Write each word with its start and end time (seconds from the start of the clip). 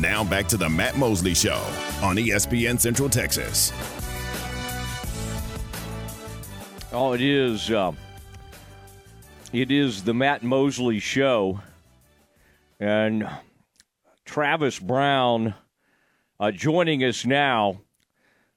Now 0.00 0.22
back 0.22 0.46
to 0.48 0.56
the 0.56 0.68
Matt 0.68 0.96
Mosley 0.96 1.34
Show 1.34 1.60
on 2.02 2.16
ESPN 2.16 2.78
Central 2.78 3.08
Texas. 3.08 3.72
Oh, 6.92 7.14
it 7.14 7.20
is. 7.20 7.68
Uh, 7.68 7.92
it 9.52 9.72
is 9.72 10.04
the 10.04 10.14
Matt 10.14 10.44
Mosley 10.44 11.00
Show, 11.00 11.60
and 12.78 13.28
Travis 14.24 14.78
Brown 14.78 15.54
uh, 16.38 16.52
joining 16.52 17.02
us 17.02 17.26
now 17.26 17.80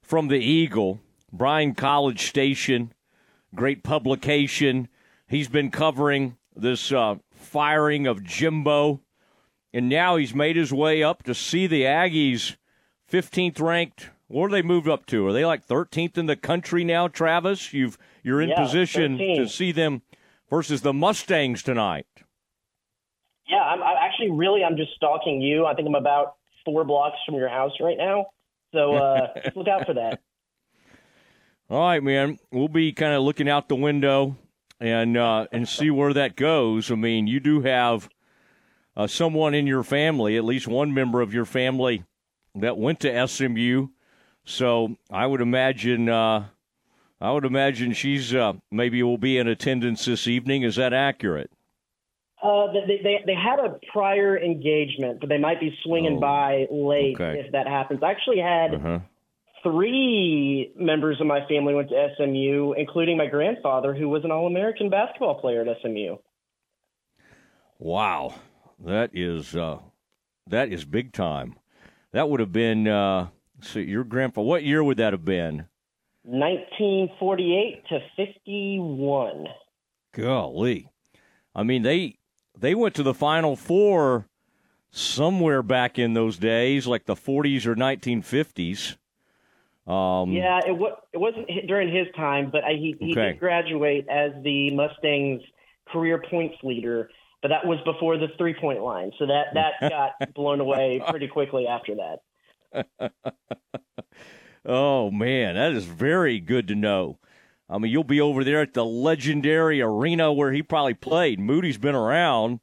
from 0.03 0.27
the 0.27 0.39
Eagle, 0.39 0.99
Bryan 1.33 1.73
College 1.73 2.27
Station, 2.27 2.93
great 3.55 3.83
publication. 3.83 4.89
He's 5.27 5.47
been 5.47 5.71
covering 5.71 6.37
this 6.55 6.91
uh, 6.91 7.15
firing 7.31 8.05
of 8.05 8.23
Jimbo 8.23 9.01
and 9.73 9.89
now 9.89 10.15
he's 10.15 10.33
made 10.33 10.55
his 10.55 10.73
way 10.73 11.01
up 11.01 11.23
to 11.23 11.33
see 11.33 11.67
the 11.67 11.83
Aggies 11.83 12.55
15th 13.11 13.59
ranked. 13.59 14.09
What 14.27 14.47
are 14.47 14.51
they 14.51 14.61
moved 14.61 14.87
up 14.87 15.05
to? 15.07 15.27
Are 15.27 15.33
they 15.33 15.45
like 15.45 15.67
13th 15.67 16.17
in 16.17 16.25
the 16.25 16.35
country 16.35 16.83
now, 16.83 17.07
Travis? 17.07 17.73
You've 17.73 17.97
you're 18.23 18.41
in 18.41 18.49
yeah, 18.49 18.63
position 18.63 19.17
13. 19.17 19.37
to 19.37 19.49
see 19.49 19.71
them 19.71 20.03
versus 20.49 20.81
the 20.81 20.93
Mustangs 20.93 21.63
tonight. 21.63 22.05
Yeah, 23.47 23.61
I'm, 23.61 23.81
I'm 23.81 23.97
actually 24.01 24.31
really 24.31 24.63
I'm 24.63 24.77
just 24.77 24.93
stalking 24.95 25.41
you. 25.41 25.65
I 25.65 25.73
think 25.73 25.87
I'm 25.87 25.95
about 25.95 26.35
four 26.63 26.83
blocks 26.83 27.17
from 27.25 27.35
your 27.35 27.49
house 27.49 27.73
right 27.81 27.97
now. 27.97 28.27
So 28.73 28.93
uh, 28.93 29.27
look 29.55 29.67
out 29.67 29.85
for 29.85 29.95
that. 29.95 30.21
All 31.69 31.79
right, 31.87 32.03
man. 32.03 32.37
We'll 32.51 32.67
be 32.67 32.91
kind 32.91 33.13
of 33.13 33.23
looking 33.23 33.49
out 33.49 33.69
the 33.69 33.75
window 33.75 34.37
and 34.79 35.17
uh, 35.17 35.47
and 35.51 35.67
see 35.67 35.89
where 35.89 36.13
that 36.13 36.35
goes. 36.35 36.91
I 36.91 36.95
mean, 36.95 37.27
you 37.27 37.39
do 37.39 37.61
have 37.61 38.09
uh, 38.95 39.07
someone 39.07 39.53
in 39.53 39.67
your 39.67 39.83
family, 39.83 40.37
at 40.37 40.43
least 40.43 40.67
one 40.67 40.93
member 40.93 41.21
of 41.21 41.33
your 41.33 41.45
family, 41.45 42.03
that 42.55 42.77
went 42.77 42.99
to 43.01 43.27
SMU. 43.27 43.87
So 44.43 44.95
I 45.09 45.25
would 45.25 45.41
imagine, 45.41 46.09
uh, 46.09 46.45
I 47.19 47.31
would 47.31 47.45
imagine 47.45 47.93
she's 47.93 48.33
uh, 48.33 48.53
maybe 48.71 49.01
will 49.03 49.17
be 49.17 49.37
in 49.37 49.47
attendance 49.47 50.05
this 50.05 50.27
evening. 50.27 50.63
Is 50.63 50.75
that 50.75 50.93
accurate? 50.93 51.51
Uh, 52.43 52.73
they, 52.73 52.99
they 53.03 53.19
they 53.27 53.35
had 53.35 53.59
a 53.59 53.77
prior 53.93 54.35
engagement, 54.35 55.19
but 55.19 55.29
they 55.29 55.37
might 55.37 55.59
be 55.59 55.77
swinging 55.83 56.15
Oh, 56.17 56.19
by 56.21 56.65
late 56.71 57.15
okay. 57.15 57.39
if 57.45 57.51
that 57.51 57.67
happens. 57.67 58.01
I 58.01 58.09
actually 58.09 58.39
had 58.39 58.73
Uh-huh. 58.73 58.99
three 59.61 60.73
members 60.75 61.21
of 61.21 61.27
my 61.27 61.45
family 61.47 61.75
went 61.75 61.89
to 61.89 62.07
SMU, 62.17 62.73
including 62.73 63.15
my 63.15 63.27
grandfather, 63.27 63.93
who 63.93 64.09
was 64.09 64.23
an 64.25 64.31
All-American 64.31 64.89
basketball 64.89 65.39
player 65.39 65.61
at 65.61 65.67
SMU. 65.83 66.17
Wow, 67.77 68.33
that 68.85 69.11
is 69.13 69.55
uh, 69.55 69.79
that 70.47 70.69
is 70.71 70.85
big 70.85 71.13
time. 71.13 71.55
That 72.11 72.29
would 72.29 72.39
have 72.39 72.51
been. 72.51 72.87
Uh, 72.87 73.27
so 73.61 73.79
your 73.79 74.03
grandpa. 74.03 74.41
What 74.41 74.63
year 74.63 74.83
would 74.83 74.97
that 74.97 75.13
have 75.13 75.25
been? 75.25 75.65
1948 76.23 77.83
to 77.89 77.99
51. 78.15 79.45
Golly, 80.13 80.89
I 81.55 81.63
mean 81.63 81.83
they 81.83 82.17
they 82.57 82.75
went 82.75 82.95
to 82.95 83.03
the 83.03 83.13
Final 83.13 83.55
Four 83.55 84.27
somewhere 84.91 85.63
back 85.63 85.97
in 85.97 86.13
those 86.13 86.37
days, 86.37 86.85
like 86.85 87.05
the 87.05 87.15
40s 87.15 87.65
or 87.65 87.75
1950s. 87.75 88.97
Um, 89.87 90.31
Yeah, 90.33 90.59
it, 90.67 90.77
wa- 90.77 90.97
it 91.13 91.17
wasn't 91.17 91.47
during 91.65 91.95
his 91.95 92.07
time, 92.15 92.49
but 92.51 92.63
I, 92.65 92.71
he, 92.73 92.95
he 92.99 93.11
Okay. 93.13 93.31
did 93.31 93.39
graduate 93.39 94.05
as 94.09 94.31
the 94.43 94.69
Mustangs' 94.75 95.41
career 95.87 96.21
points 96.29 96.57
leader. 96.61 97.09
But 97.41 97.49
that 97.49 97.65
was 97.65 97.79
before 97.85 98.17
the 98.17 98.27
three-point 98.37 98.81
line, 98.81 99.11
so 99.17 99.25
that 99.25 99.47
that 99.53 99.89
got 99.89 100.33
blown 100.33 100.59
away 100.59 101.01
pretty 101.09 101.27
quickly 101.27 101.67
after 101.67 101.95
that. 101.95 103.11
Oh 104.65 105.09
man, 105.09 105.55
that 105.55 105.71
is 105.71 105.85
very 105.85 106.39
good 106.39 106.67
to 106.67 106.75
know. 106.75 107.17
I 107.69 107.77
mean, 107.77 107.91
you'll 107.91 108.03
be 108.03 108.21
over 108.21 108.43
there 108.43 108.61
at 108.61 108.73
the 108.73 108.85
legendary 108.85 109.81
arena 109.81 110.31
where 110.31 110.51
he 110.51 110.61
probably 110.61 110.93
played. 110.93 111.39
Moody's 111.39 111.77
been 111.77 111.95
around 111.95 112.59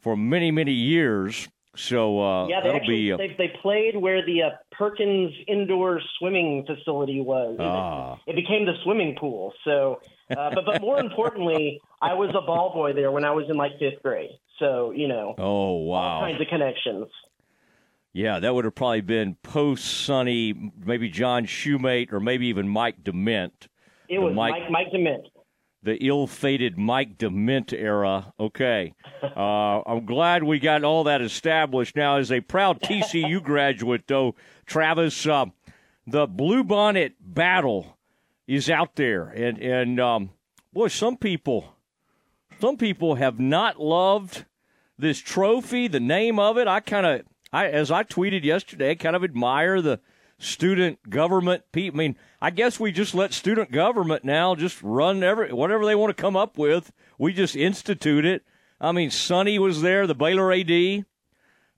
for 0.00 0.16
many, 0.16 0.50
many 0.50 0.72
years, 0.72 1.48
so 1.76 2.22
uh, 2.22 2.46
Yeah, 2.46 2.60
they 2.60 2.68
that'll 2.68 2.76
actually 2.80 3.02
be. 3.02 3.12
Uh, 3.12 3.16
they, 3.16 3.34
they 3.36 3.52
played 3.60 3.96
where 3.96 4.24
the 4.24 4.42
uh, 4.42 4.50
Perkins 4.70 5.32
indoor 5.48 6.00
swimming 6.18 6.64
facility 6.66 7.20
was. 7.20 7.56
Ah. 7.58 8.18
It 8.26 8.36
became 8.36 8.64
the 8.64 8.74
swimming 8.84 9.16
pool. 9.18 9.52
So, 9.64 10.00
uh, 10.30 10.54
but 10.54 10.64
but 10.64 10.80
more 10.80 11.00
importantly, 11.00 11.80
I 12.10 12.14
was 12.14 12.30
a 12.30 12.44
ball 12.44 12.72
boy 12.72 12.92
there 12.92 13.10
when 13.10 13.24
I 13.24 13.30
was 13.32 13.46
in 13.48 13.56
like 13.56 13.72
fifth 13.78 14.02
grade. 14.02 14.30
So 14.58 14.92
you 14.92 15.08
know, 15.08 15.34
oh 15.38 15.42
all 15.44 15.86
wow, 15.86 16.20
kinds 16.20 16.40
of 16.40 16.46
connections. 16.48 17.06
yeah, 18.12 18.38
that 18.40 18.54
would 18.54 18.64
have 18.64 18.74
probably 18.74 19.00
been 19.00 19.36
post 19.42 19.84
Sonny, 19.84 20.72
maybe 20.84 21.08
John 21.08 21.46
Shumate, 21.46 22.12
or 22.12 22.20
maybe 22.20 22.46
even 22.46 22.68
Mike 22.68 23.02
Dement, 23.02 23.68
It 24.08 24.16
The 24.18 24.24
was 24.24 24.34
Mike- 24.34 24.52
Mike 24.62 24.70
Mike 24.70 24.92
Dement. 24.92 25.26
the 25.82 25.96
ill-fated 26.06 26.78
Mike 26.78 27.18
Dement 27.18 27.72
era. 27.72 28.32
Okay, 28.38 28.94
uh, 29.22 29.82
I'm 29.84 30.06
glad 30.06 30.44
we 30.44 30.58
got 30.60 30.84
all 30.84 31.04
that 31.04 31.20
established. 31.20 31.96
Now, 31.96 32.16
as 32.18 32.30
a 32.30 32.40
proud 32.40 32.80
TCU 32.80 33.42
graduate, 33.42 34.04
though, 34.06 34.34
Travis, 34.66 35.26
uh, 35.26 35.46
the 36.06 36.28
Bluebonnet 36.28 37.14
battle 37.20 37.96
is 38.46 38.70
out 38.70 38.94
there, 38.96 39.24
and 39.30 39.58
and 39.58 39.98
um, 39.98 40.30
boy, 40.72 40.86
some 40.88 41.16
people, 41.16 41.73
some 42.60 42.76
people 42.76 43.16
have 43.16 43.38
not 43.38 43.80
loved 43.80 44.44
this 44.98 45.18
trophy, 45.18 45.88
the 45.88 46.00
name 46.00 46.38
of 46.38 46.56
it. 46.58 46.68
I 46.68 46.80
kind 46.80 47.06
of, 47.06 47.22
I 47.52 47.66
as 47.66 47.90
I 47.90 48.04
tweeted 48.04 48.44
yesterday, 48.44 48.94
kind 48.94 49.16
of 49.16 49.24
admire 49.24 49.80
the 49.80 50.00
student 50.38 51.10
government. 51.10 51.64
I 51.76 51.90
mean, 51.90 52.16
I 52.40 52.50
guess 52.50 52.78
we 52.78 52.92
just 52.92 53.14
let 53.14 53.32
student 53.32 53.70
government 53.72 54.24
now 54.24 54.54
just 54.54 54.82
run 54.82 55.22
every 55.22 55.52
whatever 55.52 55.84
they 55.84 55.94
want 55.94 56.16
to 56.16 56.20
come 56.20 56.36
up 56.36 56.58
with. 56.58 56.92
We 57.18 57.32
just 57.32 57.56
institute 57.56 58.24
it. 58.24 58.44
I 58.80 58.92
mean, 58.92 59.10
Sonny 59.10 59.58
was 59.58 59.82
there, 59.82 60.06
the 60.06 60.14
Baylor 60.14 60.52
AD, 60.52 61.04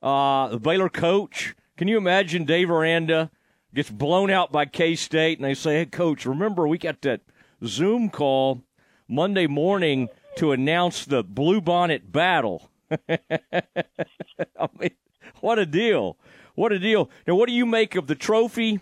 uh, 0.02 0.48
the 0.48 0.60
Baylor 0.60 0.88
coach. 0.88 1.54
Can 1.76 1.88
you 1.88 1.98
imagine 1.98 2.44
Dave 2.44 2.70
Aranda 2.70 3.30
gets 3.74 3.90
blown 3.90 4.30
out 4.30 4.50
by 4.50 4.64
K 4.64 4.94
State, 4.94 5.38
and 5.38 5.44
they 5.44 5.54
say, 5.54 5.78
"Hey, 5.78 5.86
coach, 5.86 6.26
remember 6.26 6.66
we 6.66 6.78
got 6.78 7.02
that 7.02 7.20
Zoom 7.64 8.10
call 8.10 8.62
Monday 9.08 9.46
morning 9.46 10.08
to 10.36 10.52
announce 10.52 11.04
the 11.04 11.22
Bluebonnet 11.24 12.12
battle." 12.12 12.70
I 13.08 14.68
mean, 14.78 14.90
what 15.40 15.58
a 15.58 15.66
deal! 15.66 16.16
What 16.54 16.72
a 16.72 16.78
deal! 16.78 17.10
Now, 17.26 17.34
what 17.34 17.48
do 17.48 17.54
you 17.54 17.66
make 17.66 17.94
of 17.96 18.06
the 18.06 18.14
trophy 18.14 18.80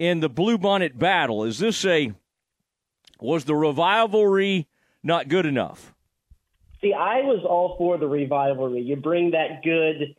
and 0.00 0.22
the 0.22 0.30
Bluebonnet 0.30 0.98
battle? 0.98 1.44
Is 1.44 1.58
this 1.58 1.84
a 1.84 2.12
was 3.20 3.44
the 3.44 3.54
rivalry 3.54 4.66
not 5.02 5.28
good 5.28 5.46
enough? 5.46 5.94
See, 6.80 6.92
I 6.92 7.22
was 7.22 7.44
all 7.48 7.76
for 7.78 7.96
the 7.96 8.06
revivalry. 8.06 8.82
You 8.82 8.96
bring 8.96 9.30
that 9.30 9.62
good 9.62 10.14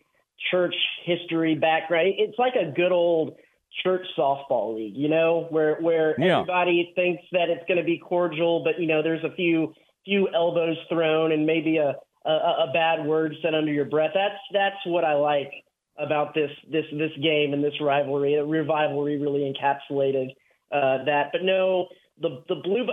church 0.52 0.76
history 1.04 1.56
back, 1.56 1.90
right? 1.90 2.14
It's 2.18 2.38
like 2.40 2.54
a 2.56 2.72
good 2.72 2.92
old 2.92 3.36
church 3.84 4.06
softball 4.18 4.76
league, 4.76 4.96
you 4.96 5.10
know, 5.10 5.48
where 5.50 5.76
where 5.82 6.16
Yeah. 6.20 6.40
everybody 6.40 6.92
thinks 6.96 7.24
that 7.34 7.50
it's 7.50 7.66
going 7.68 7.78
to 7.78 7.84
be 7.84 7.98
cordial, 7.98 8.64
but 8.64 8.80
you 8.80 8.88
know, 8.88 9.02
there's 9.02 9.24
a 9.24 9.32
few 9.36 9.74
few 10.06 10.30
elbows 10.34 10.78
thrown 10.90 11.32
and 11.32 11.46
maybe 11.46 11.78
a, 11.78 11.96
a 12.26 12.30
a 12.30 12.72
bad 12.74 13.06
word 13.06 13.36
said 13.42 13.54
under 13.54 13.72
your 13.72 13.86
breath. 13.86 14.12
That's 14.14 14.40
that's 14.54 14.86
what 14.86 15.04
I 15.04 15.14
like 15.16 15.52
about 15.98 16.34
this 16.34 16.52
this 16.72 16.86
this 16.92 17.12
game 17.22 17.54
and 17.54 17.64
this 17.64 17.74
rivalry. 17.82 18.36
The 18.36 18.44
rivalry 18.44 19.18
really 19.20 19.52
encapsulated 19.54 20.30
uh, 20.72 21.04
that. 21.06 21.30
But 21.32 21.44
no, 21.44 21.88
the 22.22 22.44
the 22.48 22.56
blue. 22.56 22.88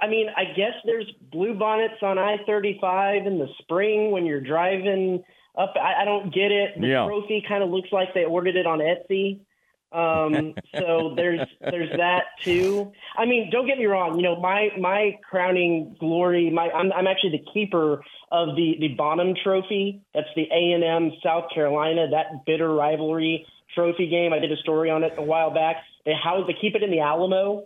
I 0.00 0.06
mean, 0.06 0.28
I 0.36 0.44
guess 0.56 0.74
there's 0.84 1.10
blue 1.32 1.54
bonnets 1.54 2.02
on 2.02 2.18
I-35 2.18 3.26
in 3.26 3.38
the 3.38 3.48
spring 3.62 4.10
when 4.10 4.26
you're 4.26 4.40
driving 4.40 5.22
up. 5.56 5.74
I, 5.76 6.02
I 6.02 6.04
don't 6.04 6.32
get 6.32 6.52
it. 6.52 6.80
The 6.80 6.86
Yeah. 6.86 7.06
trophy 7.06 7.44
kind 7.46 7.62
of 7.62 7.70
looks 7.70 7.88
like 7.92 8.14
they 8.14 8.24
ordered 8.24 8.56
it 8.56 8.66
on 8.66 8.78
Etsy. 8.78 9.40
Um, 9.90 10.54
so 10.76 11.14
there's 11.16 11.40
there's 11.60 11.90
that 11.96 12.24
too. 12.44 12.92
I 13.16 13.24
mean, 13.24 13.48
don't 13.50 13.66
get 13.66 13.78
me 13.78 13.86
wrong. 13.86 14.16
You 14.16 14.22
know, 14.22 14.40
my 14.40 14.68
my 14.78 15.18
crowning 15.28 15.96
glory. 15.98 16.50
My 16.50 16.70
I'm, 16.70 16.92
I'm 16.92 17.06
actually 17.06 17.30
the 17.38 17.44
keeper 17.52 18.02
of 18.30 18.54
the 18.54 18.76
the 18.80 18.88
Bonham 18.88 19.34
Trophy. 19.42 20.02
That's 20.14 20.28
the 20.36 20.46
A 20.52 20.72
and 20.72 20.84
M 20.84 21.12
South 21.22 21.44
Carolina 21.54 22.08
that 22.10 22.44
bitter 22.44 22.72
rivalry 22.72 23.46
trophy 23.74 24.08
game. 24.08 24.32
I 24.32 24.38
did 24.38 24.52
a 24.52 24.56
story 24.56 24.90
on 24.90 25.04
it 25.04 25.12
a 25.16 25.22
while 25.22 25.52
back. 25.52 25.76
They 26.04 26.12
house 26.12 26.44
they 26.46 26.54
keep 26.60 26.74
it 26.74 26.82
in 26.82 26.90
the 26.90 27.00
Alamo, 27.00 27.64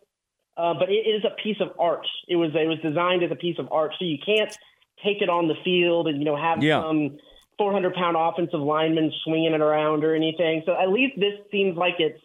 uh, 0.57 0.75
but 0.75 0.91
it 0.91 1.07
is 1.07 1.25
a 1.25 1.35
piece 1.43 1.61
of 1.61 1.69
art. 1.79 2.07
It 2.29 2.37
was 2.37 2.51
it 2.55 2.69
was 2.69 2.79
designed 2.81 3.25
as 3.25 3.31
a 3.33 3.37
piece 3.37 3.59
of 3.59 3.69
art, 3.73 3.95
so 3.99 4.05
you 4.05 4.19
can't 4.25 4.57
take 5.05 5.23
it 5.23 5.29
on 5.29 5.49
the 5.49 5.55
field 5.65 6.07
and 6.07 6.19
you 6.19 6.25
know 6.25 6.37
have 6.37 6.63
Yeah. 6.63 6.83
some 6.83 7.19
400 7.59 7.95
pound 7.95 8.17
offensive 8.19 8.61
lineman 8.61 9.13
swinging 9.25 9.53
it 9.55 9.61
around 9.61 10.05
or 10.05 10.15
anything. 10.15 10.63
So 10.67 10.73
at 10.81 10.89
least 10.89 11.15
this 11.19 11.35
seems 11.51 11.77
like 11.77 11.95
it's 11.99 12.21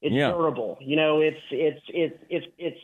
it's 0.00 0.14
Yeah. 0.14 0.32
durable. 0.32 0.78
You 0.80 0.96
know, 0.96 1.20
it's 1.20 1.40
it's 1.50 1.80
it's 1.88 2.18
it's 2.28 2.46
it's 2.58 2.80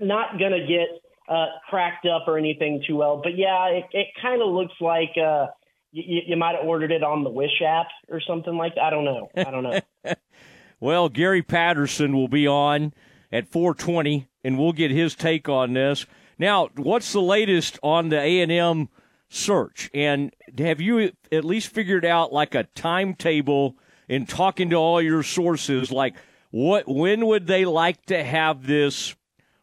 not 0.00 0.38
gonna 0.38 0.66
get 0.66 0.88
uh, 1.28 1.46
cracked 1.68 2.06
up 2.06 2.24
or 2.26 2.38
anything 2.38 2.82
too 2.86 2.96
well. 2.96 3.20
But 3.22 3.36
yeah, 3.36 3.66
it, 3.68 3.84
it 3.92 4.06
kind 4.20 4.40
of 4.42 4.48
looks 4.48 4.74
like 4.80 5.10
uh, 5.22 5.46
you, 5.92 6.20
you 6.26 6.36
might 6.36 6.56
have 6.56 6.64
ordered 6.66 6.92
it 6.92 7.02
on 7.02 7.24
the 7.24 7.30
Wish 7.30 7.62
app 7.66 7.88
or 8.08 8.20
something 8.20 8.56
like 8.56 8.74
that. 8.76 8.84
I 8.84 8.90
don't 8.90 9.04
know. 9.04 9.28
I 9.36 9.50
don't 9.50 9.62
know. 9.62 9.80
well, 10.80 11.08
Gary 11.08 11.42
Patterson 11.42 12.14
will 12.14 12.28
be 12.28 12.46
on 12.46 12.92
at 13.32 13.50
4:20, 13.50 14.26
and 14.44 14.58
we'll 14.58 14.72
get 14.72 14.90
his 14.90 15.14
take 15.14 15.48
on 15.48 15.72
this. 15.72 16.06
Now, 16.38 16.68
what's 16.76 17.12
the 17.12 17.20
latest 17.22 17.78
on 17.82 18.10
the 18.10 18.18
A 18.20 18.40
and 18.40 18.52
M 18.52 18.88
search? 19.28 19.90
And 19.94 20.34
have 20.58 20.80
you 20.80 21.12
at 21.30 21.44
least 21.44 21.68
figured 21.68 22.04
out 22.04 22.32
like 22.32 22.54
a 22.54 22.64
timetable 22.74 23.76
in 24.08 24.26
talking 24.26 24.70
to 24.70 24.76
all 24.76 25.00
your 25.02 25.22
sources? 25.22 25.92
Like, 25.92 26.16
what 26.50 26.88
when 26.88 27.26
would 27.26 27.46
they 27.46 27.64
like 27.64 28.04
to 28.06 28.22
have 28.22 28.66
this 28.66 29.14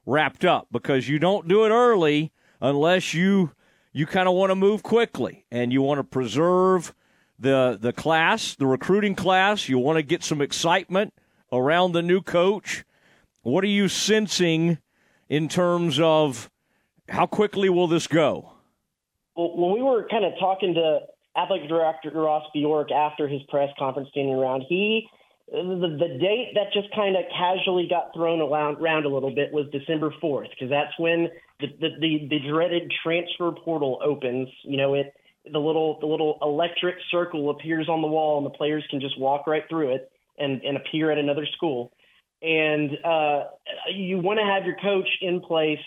wrapped 0.05 0.45
up? 0.45 0.67
Because 0.71 1.09
you 1.09 1.19
don't 1.19 1.47
do 1.47 1.65
it 1.65 1.69
early 1.69 2.31
unless 2.61 3.13
you 3.13 3.51
you 3.91 4.05
kind 4.05 4.27
of 4.27 4.35
want 4.35 4.51
to 4.51 4.55
move 4.55 4.83
quickly 4.83 5.45
and 5.51 5.71
you 5.71 5.81
want 5.81 5.99
to 5.99 6.03
preserve 6.03 6.93
the 7.39 7.77
the 7.79 7.93
class, 7.93 8.55
the 8.55 8.67
recruiting 8.67 9.15
class. 9.15 9.67
You 9.67 9.79
want 9.79 9.97
to 9.97 10.03
get 10.03 10.23
some 10.23 10.41
excitement 10.41 11.13
around 11.51 11.93
the 11.93 12.01
new 12.01 12.21
coach. 12.21 12.83
What 13.41 13.63
are 13.63 13.67
you 13.67 13.87
sensing 13.87 14.79
in 15.29 15.47
terms 15.47 15.99
of 15.99 16.49
how 17.09 17.25
quickly 17.25 17.69
will 17.69 17.87
this 17.87 18.07
go? 18.07 18.54
Well, 19.35 19.55
when 19.55 19.73
we 19.73 19.81
were 19.81 20.07
kind 20.09 20.25
of 20.25 20.33
talking 20.39 20.73
to 20.75 20.99
athletic 21.37 21.67
director 21.67 22.11
Ross 22.13 22.45
Bjork 22.53 22.91
after 22.91 23.27
his 23.27 23.41
press 23.49 23.69
conference 23.77 24.09
standing 24.11 24.33
around, 24.33 24.65
he 24.67 25.07
the, 25.47 25.97
the 25.99 26.17
date 26.19 26.53
that 26.55 26.73
just 26.73 26.93
kind 26.95 27.15
of 27.15 27.23
casually 27.29 27.87
got 27.87 28.13
thrown 28.15 28.41
around, 28.41 28.77
around 28.81 29.05
a 29.05 29.09
little 29.09 29.33
bit 29.33 29.53
was 29.53 29.67
December 29.71 30.11
4th 30.21 30.49
because 30.49 30.69
that's 30.71 30.97
when 30.97 31.29
the, 31.59 31.67
the, 31.79 31.89
the, 31.99 32.27
the 32.29 32.49
dreaded 32.49 32.91
transfer 33.03 33.51
portal 33.51 33.99
opens. 34.03 34.49
You 34.63 34.77
know, 34.77 34.95
it 34.95 35.13
the 35.51 35.59
little 35.59 35.99
the 35.99 36.07
little 36.07 36.39
electric 36.41 36.95
circle 37.11 37.51
appears 37.51 37.87
on 37.87 38.01
the 38.01 38.07
wall 38.07 38.37
and 38.37 38.45
the 38.45 38.57
players 38.57 38.83
can 38.89 38.99
just 38.99 39.19
walk 39.19 39.45
right 39.45 39.63
through 39.69 39.93
it 39.95 40.11
and, 40.39 40.61
and 40.63 40.77
appear 40.77 41.11
at 41.11 41.17
another 41.17 41.45
school. 41.55 41.91
And 42.41 42.91
uh, 43.03 43.43
you 43.93 44.17
want 44.19 44.39
to 44.39 44.45
have 44.45 44.65
your 44.65 44.75
coach 44.81 45.07
in 45.21 45.41
place 45.41 45.79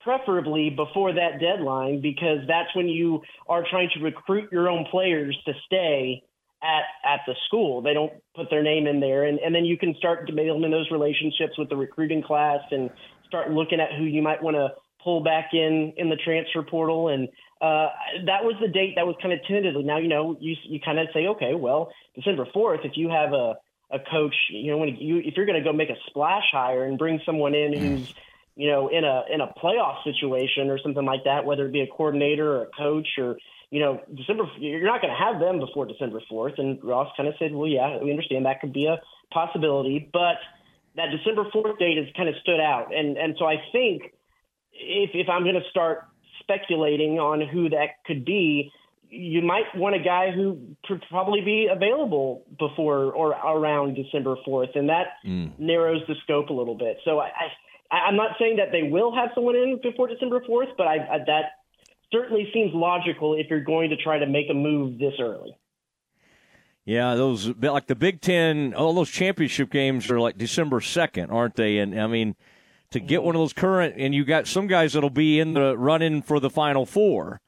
preferably 0.00 0.70
before 0.70 1.12
that 1.12 1.40
deadline 1.40 2.00
because 2.00 2.38
that's 2.48 2.74
when 2.74 2.88
you 2.88 3.22
are 3.48 3.64
trying 3.68 3.90
to 3.94 4.00
recruit 4.00 4.50
your 4.50 4.68
own 4.68 4.86
players 4.90 5.36
to 5.46 5.52
stay 5.66 6.22
at 6.62 6.84
at 7.04 7.20
the 7.26 7.34
school. 7.46 7.82
They 7.82 7.94
don't 7.94 8.12
put 8.34 8.50
their 8.50 8.62
name 8.62 8.86
in 8.86 9.00
there, 9.00 9.24
and 9.24 9.38
and 9.38 9.54
then 9.54 9.64
you 9.64 9.78
can 9.78 9.94
start 9.96 10.26
building 10.26 10.70
those 10.70 10.90
relationships 10.90 11.58
with 11.58 11.68
the 11.68 11.76
recruiting 11.76 12.22
class 12.22 12.60
and 12.70 12.90
start 13.26 13.50
looking 13.50 13.80
at 13.80 13.92
who 13.96 14.04
you 14.04 14.22
might 14.22 14.42
want 14.42 14.56
to 14.56 14.68
pull 15.02 15.22
back 15.22 15.50
in 15.52 15.94
in 15.96 16.10
the 16.10 16.16
transfer 16.16 16.62
portal. 16.62 17.08
And 17.08 17.28
uh, 17.60 17.88
that 18.26 18.44
was 18.44 18.56
the 18.60 18.68
date 18.68 18.94
that 18.96 19.06
was 19.06 19.16
kind 19.22 19.32
of 19.32 19.40
tentatively. 19.46 19.82
Now 19.82 19.98
you 19.98 20.08
know 20.08 20.36
you 20.40 20.56
you 20.64 20.80
kind 20.80 20.98
of 20.98 21.08
say, 21.14 21.26
okay, 21.28 21.54
well, 21.54 21.92
December 22.14 22.46
fourth, 22.52 22.80
if 22.84 22.92
you 22.96 23.08
have 23.08 23.32
a 23.32 23.54
a 23.90 23.98
coach, 23.98 24.34
you 24.50 24.70
know, 24.70 24.78
when 24.78 24.96
you 24.96 25.18
if 25.18 25.36
you're 25.36 25.46
going 25.46 25.58
to 25.58 25.64
go 25.64 25.72
make 25.72 25.90
a 25.90 25.96
splash 26.06 26.44
hire 26.52 26.84
and 26.84 26.96
bring 26.98 27.20
someone 27.26 27.54
in 27.54 27.72
who's 27.72 28.14
you 28.56 28.70
know 28.70 28.88
in 28.88 29.04
a 29.04 29.22
in 29.32 29.40
a 29.40 29.48
playoff 29.62 30.02
situation 30.04 30.70
or 30.70 30.78
something 30.78 31.04
like 31.04 31.24
that, 31.24 31.44
whether 31.44 31.66
it 31.66 31.72
be 31.72 31.80
a 31.80 31.86
coordinator 31.86 32.56
or 32.56 32.62
a 32.62 32.70
coach 32.76 33.08
or 33.18 33.36
you 33.70 33.78
know, 33.78 34.00
December, 34.14 34.44
you're 34.58 34.84
not 34.84 35.00
going 35.00 35.14
to 35.14 35.18
have 35.18 35.40
them 35.40 35.60
before 35.60 35.86
December 35.86 36.20
4th. 36.30 36.58
And 36.58 36.82
Ross 36.82 37.08
kind 37.16 37.28
of 37.28 37.36
said, 37.38 37.52
well, 37.52 37.68
yeah, 37.68 37.98
we 38.02 38.10
understand 38.10 38.44
that 38.46 38.60
could 38.60 38.72
be 38.72 38.86
a 38.86 38.98
possibility, 39.32 40.10
but 40.12 40.36
that 40.96 41.06
December 41.16 41.44
4th 41.54 41.78
date 41.78 41.96
has 41.96 42.06
kind 42.16 42.28
of 42.28 42.34
stood 42.42 42.58
out. 42.58 42.94
And, 42.94 43.16
and 43.16 43.36
so 43.38 43.46
I 43.46 43.62
think 43.70 44.12
if, 44.72 45.10
if 45.14 45.28
I'm 45.28 45.44
going 45.44 45.54
to 45.54 45.70
start 45.70 46.08
speculating 46.40 47.20
on 47.20 47.46
who 47.46 47.68
that 47.70 48.02
could 48.06 48.24
be, 48.24 48.72
you 49.08 49.42
might 49.42 49.76
want 49.76 49.94
a 49.94 50.00
guy 50.00 50.32
who 50.32 50.58
could 50.84 51.02
probably 51.08 51.40
be 51.40 51.68
available 51.70 52.44
before 52.58 53.12
or 53.12 53.30
around 53.30 53.94
December 53.94 54.34
4th. 54.46 54.76
And 54.76 54.88
that 54.88 55.06
mm. 55.24 55.56
narrows 55.60 56.02
the 56.08 56.14
scope 56.24 56.48
a 56.48 56.52
little 56.52 56.76
bit. 56.76 56.98
So 57.04 57.20
I, 57.20 57.26
I, 57.26 57.46
I'm 57.90 58.16
not 58.16 58.36
saying 58.38 58.56
that 58.56 58.72
they 58.72 58.84
will 58.84 59.14
have 59.14 59.30
someone 59.34 59.56
in 59.56 59.80
before 59.82 60.08
December 60.08 60.40
4th, 60.40 60.76
but 60.76 60.86
I, 60.86 60.96
I 60.96 61.18
that 61.26 61.44
certainly 62.12 62.48
seems 62.52 62.72
logical 62.74 63.34
if 63.34 63.48
you're 63.50 63.64
going 63.64 63.90
to 63.90 63.96
try 63.96 64.18
to 64.18 64.26
make 64.26 64.46
a 64.50 64.54
move 64.54 64.98
this 64.98 65.14
early. 65.20 65.56
Yeah, 66.84 67.14
those 67.14 67.48
like 67.58 67.86
the 67.86 67.94
Big 67.94 68.20
Ten, 68.20 68.74
all 68.74 68.94
those 68.94 69.10
championship 69.10 69.70
games 69.70 70.10
are 70.10 70.18
like 70.18 70.38
December 70.38 70.80
second, 70.80 71.30
aren't 71.30 71.54
they? 71.54 71.78
And 71.78 71.98
I 72.00 72.06
mean, 72.06 72.36
to 72.90 73.00
get 73.00 73.22
one 73.22 73.34
of 73.36 73.40
those 73.40 73.52
current, 73.52 73.94
and 73.96 74.14
you 74.14 74.24
got 74.24 74.46
some 74.46 74.66
guys 74.66 74.94
that'll 74.94 75.10
be 75.10 75.38
in 75.38 75.54
the 75.54 75.76
running 75.76 76.22
for 76.22 76.40
the 76.40 76.50
Final 76.50 76.86
Four, 76.86 77.40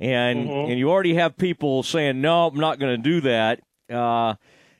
and 0.00 0.48
mm-hmm. 0.48 0.70
and 0.70 0.78
you 0.78 0.90
already 0.90 1.14
have 1.14 1.36
people 1.36 1.82
saying, 1.82 2.20
no, 2.20 2.48
I'm 2.48 2.58
not 2.58 2.78
going 2.78 3.00
to 3.00 3.02
do 3.02 3.20
that. 3.22 3.60
Uh, 3.88 4.34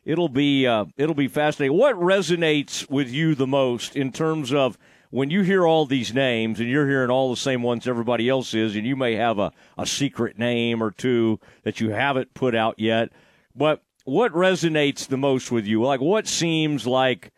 it'll 0.05 0.29
be 0.29 0.67
uh, 0.67 0.87
it'll 0.97 1.15
be 1.15 1.29
fascinating. 1.29 1.77
What 1.77 1.97
resonates 1.97 2.91
with 2.91 3.11
you 3.11 3.35
the 3.35 3.47
most 3.47 3.97
in 3.97 4.13
terms 4.13 4.53
of 4.53 4.77
when 5.13 5.29
you 5.29 5.43
hear 5.43 5.67
all 5.67 5.85
these 5.85 6.15
names 6.15 6.59
and 6.59 6.71
you're 6.71 6.89
hearing 6.89 7.11
all 7.11 7.29
the 7.29 7.37
same 7.37 7.63
ones 7.63 7.87
everybody 7.87 8.31
else 8.31 8.55
is, 8.55 8.75
and 8.75 8.87
you 8.87 8.97
may 8.97 9.15
have 9.15 9.39
a, 9.39 9.53
a 9.77 9.87
secret 9.87 10.39
name 10.39 10.83
or 10.83 10.91
two 10.91 11.39
that 11.65 11.81
you 11.81 11.91
haven't 11.91 12.33
put 12.33 12.55
out 12.55 12.79
yet, 12.79 13.11
but 13.55 13.83
what 14.05 14.33
resonates 14.33 15.07
the 15.07 15.19
most 15.19 15.53
with 15.53 15.67
you? 15.67 15.83
Like, 15.83 16.01
what 16.01 16.27
seems 16.27 16.87
like 16.87 17.31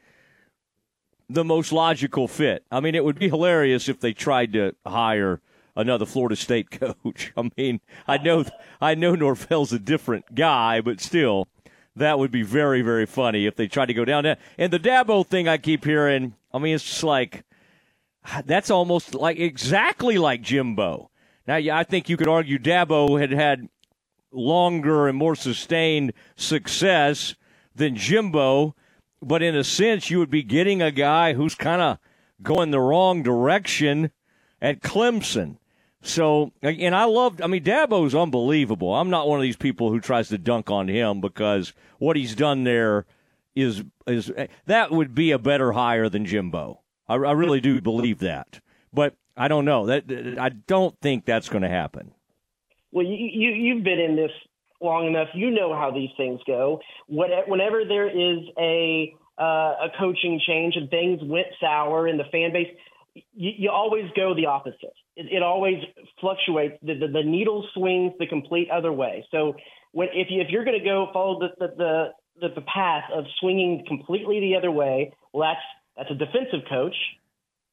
the 1.29 1.43
most 1.43 1.73
logical 1.73 2.29
fit? 2.29 2.65
I 2.71 2.79
mean, 2.79 2.95
it 2.95 3.05
would 3.05 3.19
be 3.19 3.29
hilarious 3.29 3.89
if 3.89 3.99
they 3.99 4.13
tried 4.13 4.53
to 4.53 4.77
hire 4.87 5.41
another 5.75 6.07
Florida 6.07 6.37
State 6.37 6.71
coach. 7.05 7.33
I 7.37 7.51
mean, 7.57 7.81
I 8.07 8.19
know 8.19 8.45
I 8.81 8.95
know 8.95 9.17
Norvell's 9.17 9.73
a 9.73 9.81
different 9.81 10.37
guy, 10.37 10.81
but 10.81 11.01
still, 11.01 11.49
that 11.97 12.21
would 12.21 12.31
be 12.31 12.45
very 12.45 12.83
very 12.83 13.05
funny 13.05 13.47
if 13.47 13.57
they 13.57 13.67
tried 13.67 13.87
to 13.87 13.95
go 13.95 14.05
down 14.05 14.23
there. 14.23 14.39
And 14.57 14.73
the 14.73 14.79
Dabo 14.79 15.27
thing, 15.27 15.49
I 15.49 15.59
keep 15.59 15.85
hearing. 15.85 16.37
I 16.53 16.61
mean, 16.61 16.77
it's 16.77 16.85
just 16.85 17.03
like 17.03 17.43
that's 18.45 18.71
almost 18.71 19.15
like 19.15 19.39
exactly 19.39 20.19
like 20.19 20.43
Jimbo. 20.43 21.11
Now, 21.47 21.57
I 21.57 21.85
think 21.85 22.09
you 22.09 22.17
could 22.17 22.29
argue 22.29 22.59
Dabo 22.59 23.21
had 23.21 23.31
had 23.31 23.69
longer 24.33 25.09
and 25.09 25.17
more 25.17 25.37
sustained 25.37 26.13
success 26.37 27.35
than 27.75 27.97
Jimbo, 27.97 28.75
but 29.23 29.43
in 29.43 29.55
a 29.55 29.65
sense, 29.65 30.11
you 30.11 30.19
would 30.19 30.31
be 30.31 30.43
getting 30.43 30.81
a 30.81 30.91
guy 30.91 31.35
who's 31.35 31.55
kind 31.55 31.83
of 31.83 31.99
going 32.43 32.71
the 32.71 32.81
wrong 32.81 33.23
direction 33.23 34.11
at 34.61 34.81
Clemson. 34.81 35.59
So, 36.03 36.53
and 36.63 36.95
I 36.95 37.05
loved, 37.05 37.41
I 37.41 37.47
mean, 37.47 37.63
Dabo's 37.63 38.15
unbelievable. 38.15 38.95
I'm 38.95 39.11
not 39.11 39.27
one 39.27 39.39
of 39.39 39.43
these 39.43 39.57
people 39.57 39.91
who 39.91 40.01
tries 40.01 40.29
to 40.29 40.39
dunk 40.39 40.71
on 40.71 40.89
him 40.89 41.21
because 41.21 41.73
what 41.99 42.17
he's 42.17 42.35
done 42.35 42.65
there 42.65 43.07
is, 43.55 43.85
is 44.07 44.31
that 44.67 44.91
would 44.91 45.15
be 45.15 45.31
a 45.31 45.39
better 45.39 45.73
hire 45.73 46.11
than 46.11 46.27
Jimbo. 46.27 46.81
I, 47.09 47.15
I 47.15 47.33
really 47.33 47.61
do 47.61 47.81
believe 47.81 48.19
that, 48.21 48.61
but 48.93 49.15
I 49.37 49.49
don't 49.49 49.65
know. 49.65 49.87
That 49.87 50.37
I 50.41 50.51
don't 50.51 50.99
think 51.01 51.25
that's 51.25 51.49
going 51.49 51.63
to 51.63 51.69
happen. 51.69 52.13
Well, 52.93 53.05
you, 53.05 53.17
you 53.17 53.51
you've 53.51 53.85
been 53.85 53.99
in 53.99 54.17
this 54.17 54.31
long 54.81 55.07
enough. 55.07 55.29
You 55.35 55.51
know 55.51 55.75
how 55.75 55.91
these 55.91 56.11
things 56.17 56.41
go. 56.47 56.81
What, 57.07 57.31
Whenever 57.49 57.85
there 57.85 58.09
is 58.09 58.45
a 58.59 59.15
uh, 59.39 59.43
a 59.43 59.89
coaching 59.99 60.41
change 60.47 60.77
and 60.77 60.89
things 60.91 61.21
went 61.25 61.49
sour 61.61 62.07
in 62.07 62.17
the 62.17 62.25
fan 62.31 62.53
base, 62.53 62.69
you, 63.15 63.51
you 63.57 63.71
always 63.71 64.05
go 64.15 64.35
the 64.35 64.47
opposite. 64.47 64.95
It, 65.17 65.27
it 65.33 65.43
always 65.43 65.79
fluctuates. 66.21 66.75
The, 66.83 66.95
the, 66.95 67.09
the, 67.09 67.23
needle 67.25 67.67
swings 67.75 68.13
the 68.19 68.27
complete 68.27 68.71
other 68.71 68.93
way. 68.93 69.27
So 69.31 69.55
when, 69.93 70.09
if, 70.13 70.29
you, 70.31 70.41
if 70.41 70.51
you're 70.51 70.65
going 70.65 70.79
to 70.79 70.85
go 70.85 71.09
follow 71.13 71.41
the, 71.41 71.49
the, 71.59 72.09
the, 72.41 72.49
the 72.55 72.61
path 72.61 73.05
of 73.13 73.25
swinging 73.41 73.85
completely 73.89 74.41
the 74.41 74.57
other 74.57 74.71
way, 74.71 75.13
well, 75.33 75.49
that's 75.49 75.65
that's 75.97 76.11
a 76.11 76.15
defensive 76.15 76.69
coach, 76.69 76.97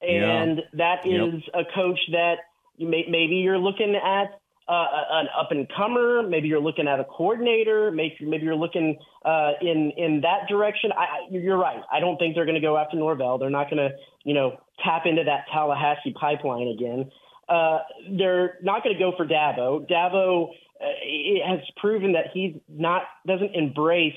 and 0.02 0.58
yeah. 0.58 0.64
that 0.74 1.06
is 1.06 1.44
yep. 1.54 1.66
a 1.66 1.76
coach 1.76 2.00
that 2.12 2.36
you 2.78 2.88
may, 2.88 3.06
maybe 3.10 3.36
you're 3.36 3.58
looking 3.58 3.96
at 3.96 4.40
uh, 4.68 4.86
an 5.12 5.28
up 5.38 5.52
and 5.52 5.68
comer. 5.76 6.24
Maybe 6.24 6.48
you're 6.48 6.62
looking 6.62 6.88
at 6.88 7.00
a 7.00 7.04
coordinator. 7.04 7.92
Maybe 7.92 8.16
maybe 8.22 8.44
you're 8.44 8.56
looking 8.56 8.98
uh, 9.26 9.52
in 9.62 9.92
in 9.98 10.22
that 10.22 10.48
direction. 10.48 10.92
I, 10.92 11.28
you're 11.30 11.58
right. 11.58 11.82
I 11.92 12.00
don't 12.00 12.18
think 12.18 12.36
they're 12.36 12.46
going 12.46 12.56
to 12.56 12.62
go 12.62 12.78
after 12.78 12.98
Norvell. 12.98 13.38
They're 13.38 13.50
not 13.50 13.70
going 13.70 13.90
to 13.90 13.96
you 14.24 14.34
know 14.34 14.58
tap 14.84 15.04
into 15.06 15.24
that 15.26 15.46
Tallahassee 15.52 16.14
pipeline 16.20 16.68
again. 16.68 17.12
Uh, 17.50 17.80
they're 18.18 18.58
not 18.62 18.84
going 18.84 18.96
to 18.96 19.00
go 19.00 19.14
for 19.18 19.26
Dabo. 19.26 19.86
Dabo 19.90 20.50
uh, 20.82 21.50
has 21.50 21.60
proven 21.78 22.14
that 22.14 22.28
he's 22.34 22.56
not 22.70 23.04
doesn't 23.28 23.54
embrace 23.56 24.14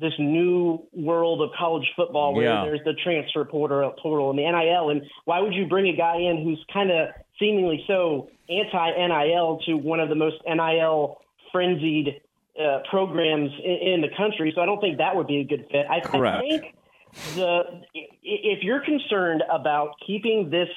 this 0.00 0.12
new 0.18 0.82
world 0.92 1.42
of 1.42 1.50
college 1.58 1.86
football 1.94 2.34
where 2.34 2.46
yeah. 2.46 2.64
there's 2.64 2.80
the 2.84 2.94
transfer 3.04 3.44
portal, 3.44 3.94
portal 4.02 4.30
and 4.30 4.38
the 4.38 4.42
NIL. 4.42 4.90
And 4.90 5.02
why 5.26 5.40
would 5.40 5.52
you 5.52 5.66
bring 5.66 5.88
a 5.88 5.96
guy 5.96 6.16
in 6.16 6.42
who's 6.42 6.64
kind 6.72 6.90
of 6.90 7.08
seemingly 7.38 7.84
so 7.86 8.30
anti 8.48 9.06
NIL 9.06 9.60
to 9.66 9.74
one 9.74 10.00
of 10.00 10.08
the 10.08 10.14
most 10.14 10.36
NIL 10.46 11.18
frenzied 11.52 12.20
uh, 12.58 12.78
programs 12.88 13.50
in, 13.62 13.94
in, 13.94 14.00
the 14.00 14.08
country? 14.16 14.52
So 14.54 14.62
I 14.62 14.66
don't 14.66 14.80
think 14.80 14.98
that 14.98 15.14
would 15.14 15.26
be 15.26 15.40
a 15.40 15.44
good 15.44 15.66
fit. 15.70 15.86
I, 15.88 16.00
Correct. 16.00 16.36
I 16.36 16.48
think 16.48 16.74
the 17.34 17.62
if 18.22 18.62
you're 18.62 18.84
concerned 18.84 19.42
about 19.52 19.94
keeping 20.06 20.48
this 20.50 20.68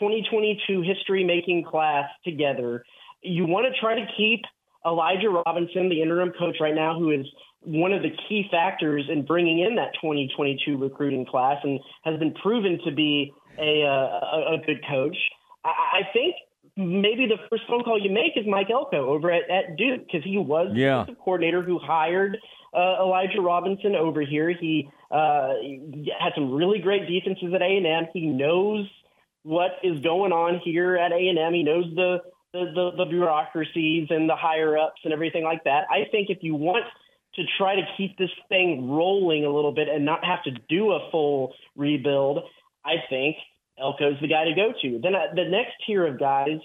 2022 0.00 0.82
history 0.82 1.24
making 1.24 1.64
class 1.64 2.08
together, 2.24 2.84
you 3.22 3.46
want 3.46 3.72
to 3.72 3.80
try 3.80 3.94
to 3.94 4.06
keep 4.16 4.40
Elijah 4.86 5.28
Robinson, 5.28 5.88
the 5.88 6.02
interim 6.02 6.32
coach 6.38 6.56
right 6.60 6.74
now, 6.74 6.98
who 6.98 7.10
is 7.10 7.26
one 7.62 7.92
of 7.92 8.02
the 8.02 8.10
key 8.28 8.46
factors 8.50 9.04
in 9.10 9.24
bringing 9.24 9.60
in 9.60 9.76
that 9.76 9.92
2022 9.94 10.76
recruiting 10.76 11.26
class 11.26 11.58
and 11.62 11.80
has 12.04 12.18
been 12.18 12.32
proven 12.34 12.78
to 12.84 12.92
be 12.92 13.32
a, 13.58 13.82
uh, 13.84 14.54
a 14.54 14.58
good 14.64 14.80
coach. 14.88 15.16
I, 15.64 15.68
I 15.68 16.12
think 16.12 16.36
maybe 16.76 17.26
the 17.26 17.38
first 17.50 17.64
phone 17.68 17.82
call 17.82 18.00
you 18.00 18.10
make 18.10 18.36
is 18.36 18.46
Mike 18.46 18.70
Elko 18.70 19.08
over 19.08 19.30
at, 19.32 19.50
at 19.50 19.76
Duke 19.76 20.06
because 20.06 20.24
he 20.24 20.38
was 20.38 20.70
yeah. 20.74 21.04
the 21.06 21.14
coordinator 21.14 21.62
who 21.62 21.78
hired 21.78 22.38
uh, 22.72 23.02
Elijah 23.02 23.40
Robinson 23.40 23.96
over 23.96 24.20
here. 24.20 24.50
He 24.58 24.88
uh, 25.10 25.54
had 26.18 26.32
some 26.34 26.52
really 26.52 26.78
great 26.78 27.08
defenses 27.08 27.52
at 27.54 27.62
A&M. 27.62 28.06
He 28.12 28.26
knows 28.26 28.86
what 29.42 29.72
is 29.82 30.00
going 30.00 30.32
on 30.32 30.60
here 30.64 30.96
at 30.96 31.12
A&M. 31.12 31.54
He 31.54 31.62
knows 31.62 31.84
the 31.94 32.18
the, 32.54 32.64
the, 32.74 33.04
the 33.04 33.04
bureaucracies 33.04 34.06
and 34.08 34.26
the 34.26 34.34
higher 34.34 34.78
ups 34.78 35.02
and 35.04 35.12
everything 35.12 35.44
like 35.44 35.64
that. 35.64 35.84
I 35.90 36.08
think 36.10 36.30
if 36.30 36.38
you 36.40 36.54
want 36.54 36.86
to 37.38 37.44
try 37.56 37.76
to 37.76 37.82
keep 37.96 38.18
this 38.18 38.30
thing 38.48 38.90
rolling 38.90 39.44
a 39.44 39.50
little 39.50 39.72
bit 39.72 39.88
and 39.88 40.04
not 40.04 40.24
have 40.24 40.42
to 40.44 40.50
do 40.68 40.90
a 40.90 41.10
full 41.10 41.54
rebuild, 41.76 42.40
I 42.84 42.96
think 43.08 43.36
Elko's 43.80 44.20
the 44.20 44.28
guy 44.28 44.44
to 44.44 44.54
go 44.54 44.72
to. 44.82 44.98
Then 45.02 45.14
uh, 45.14 45.34
the 45.34 45.44
next 45.44 45.72
tier 45.86 46.06
of 46.06 46.18
guys, 46.18 46.58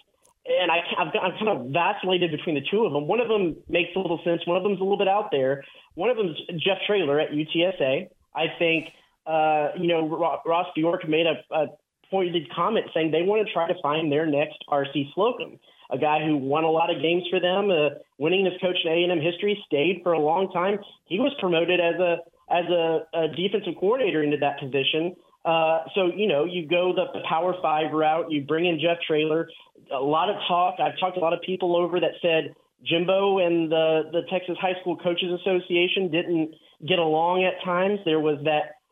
and 0.45 0.71
I, 0.71 0.79
I've, 0.99 1.07
I'm 1.07 1.31
kind 1.37 1.49
of 1.49 1.67
vacillated 1.71 2.31
between 2.31 2.55
the 2.55 2.65
two 2.69 2.85
of 2.85 2.93
them. 2.93 3.07
One 3.07 3.21
of 3.21 3.27
them 3.27 3.55
makes 3.69 3.91
a 3.95 3.99
little 3.99 4.19
sense. 4.25 4.41
One 4.45 4.57
of 4.57 4.63
them's 4.63 4.79
a 4.79 4.83
little 4.83 4.97
bit 4.97 5.07
out 5.07 5.29
there. 5.31 5.63
One 5.95 6.09
of 6.09 6.17
them's 6.17 6.37
Jeff 6.57 6.79
Traylor 6.87 7.19
at 7.19 7.29
UTSA. 7.31 8.09
I 8.35 8.45
think, 8.57 8.87
uh, 9.27 9.69
you 9.79 9.87
know, 9.87 10.07
Ross 10.07 10.67
Bjork 10.75 11.07
made 11.07 11.27
a, 11.27 11.55
a 11.55 11.67
pointed 12.09 12.51
comment 12.53 12.87
saying 12.93 13.11
they 13.11 13.21
want 13.21 13.45
to 13.45 13.53
try 13.53 13.67
to 13.67 13.75
find 13.81 14.11
their 14.11 14.25
next 14.25 14.57
R.C. 14.67 15.11
Slocum, 15.13 15.59
a 15.93 15.97
guy 15.97 16.25
who 16.25 16.37
won 16.37 16.63
a 16.63 16.69
lot 16.69 16.89
of 16.89 17.01
games 17.01 17.23
for 17.29 17.39
them, 17.39 17.69
uh, 17.69 17.99
winning 18.17 18.47
as 18.47 18.53
coach 18.59 18.77
in 18.83 18.91
A&M 18.91 19.21
history, 19.21 19.61
stayed 19.67 20.01
for 20.01 20.13
a 20.13 20.19
long 20.19 20.51
time. 20.51 20.79
He 21.05 21.19
was 21.19 21.31
promoted 21.39 21.79
as 21.79 21.95
a 21.99 22.17
as 22.51 22.65
a, 22.69 23.05
a 23.13 23.27
defensive 23.29 23.75
coordinator 23.79 24.21
into 24.21 24.37
that 24.37 24.59
position. 24.59 25.15
Uh, 25.45 25.83
so 25.95 26.11
you 26.15 26.27
know, 26.27 26.45
you 26.45 26.67
go 26.67 26.93
the 26.93 27.05
Power 27.29 27.55
Five 27.61 27.91
route. 27.93 28.31
You 28.31 28.41
bring 28.41 28.65
in 28.65 28.79
Jeff 28.79 28.97
Traylor. 29.05 29.47
A 29.93 29.99
lot 29.99 30.29
of 30.29 30.35
talk. 30.47 30.75
I've 30.79 30.99
talked 30.99 31.15
to 31.15 31.21
a 31.21 31.23
lot 31.23 31.33
of 31.33 31.41
people 31.41 31.75
over 31.75 31.99
that 31.99 32.11
said 32.21 32.55
Jimbo 32.83 33.39
and 33.39 33.71
the 33.71 34.09
the 34.11 34.21
Texas 34.31 34.57
High 34.59 34.79
School 34.81 34.97
Coaches 34.97 35.29
Association 35.41 36.09
didn't 36.09 36.55
get 36.87 36.99
along 36.99 37.43
at 37.43 37.63
times. 37.63 37.99
There 38.03 38.19
was 38.19 38.39
that 38.45 38.82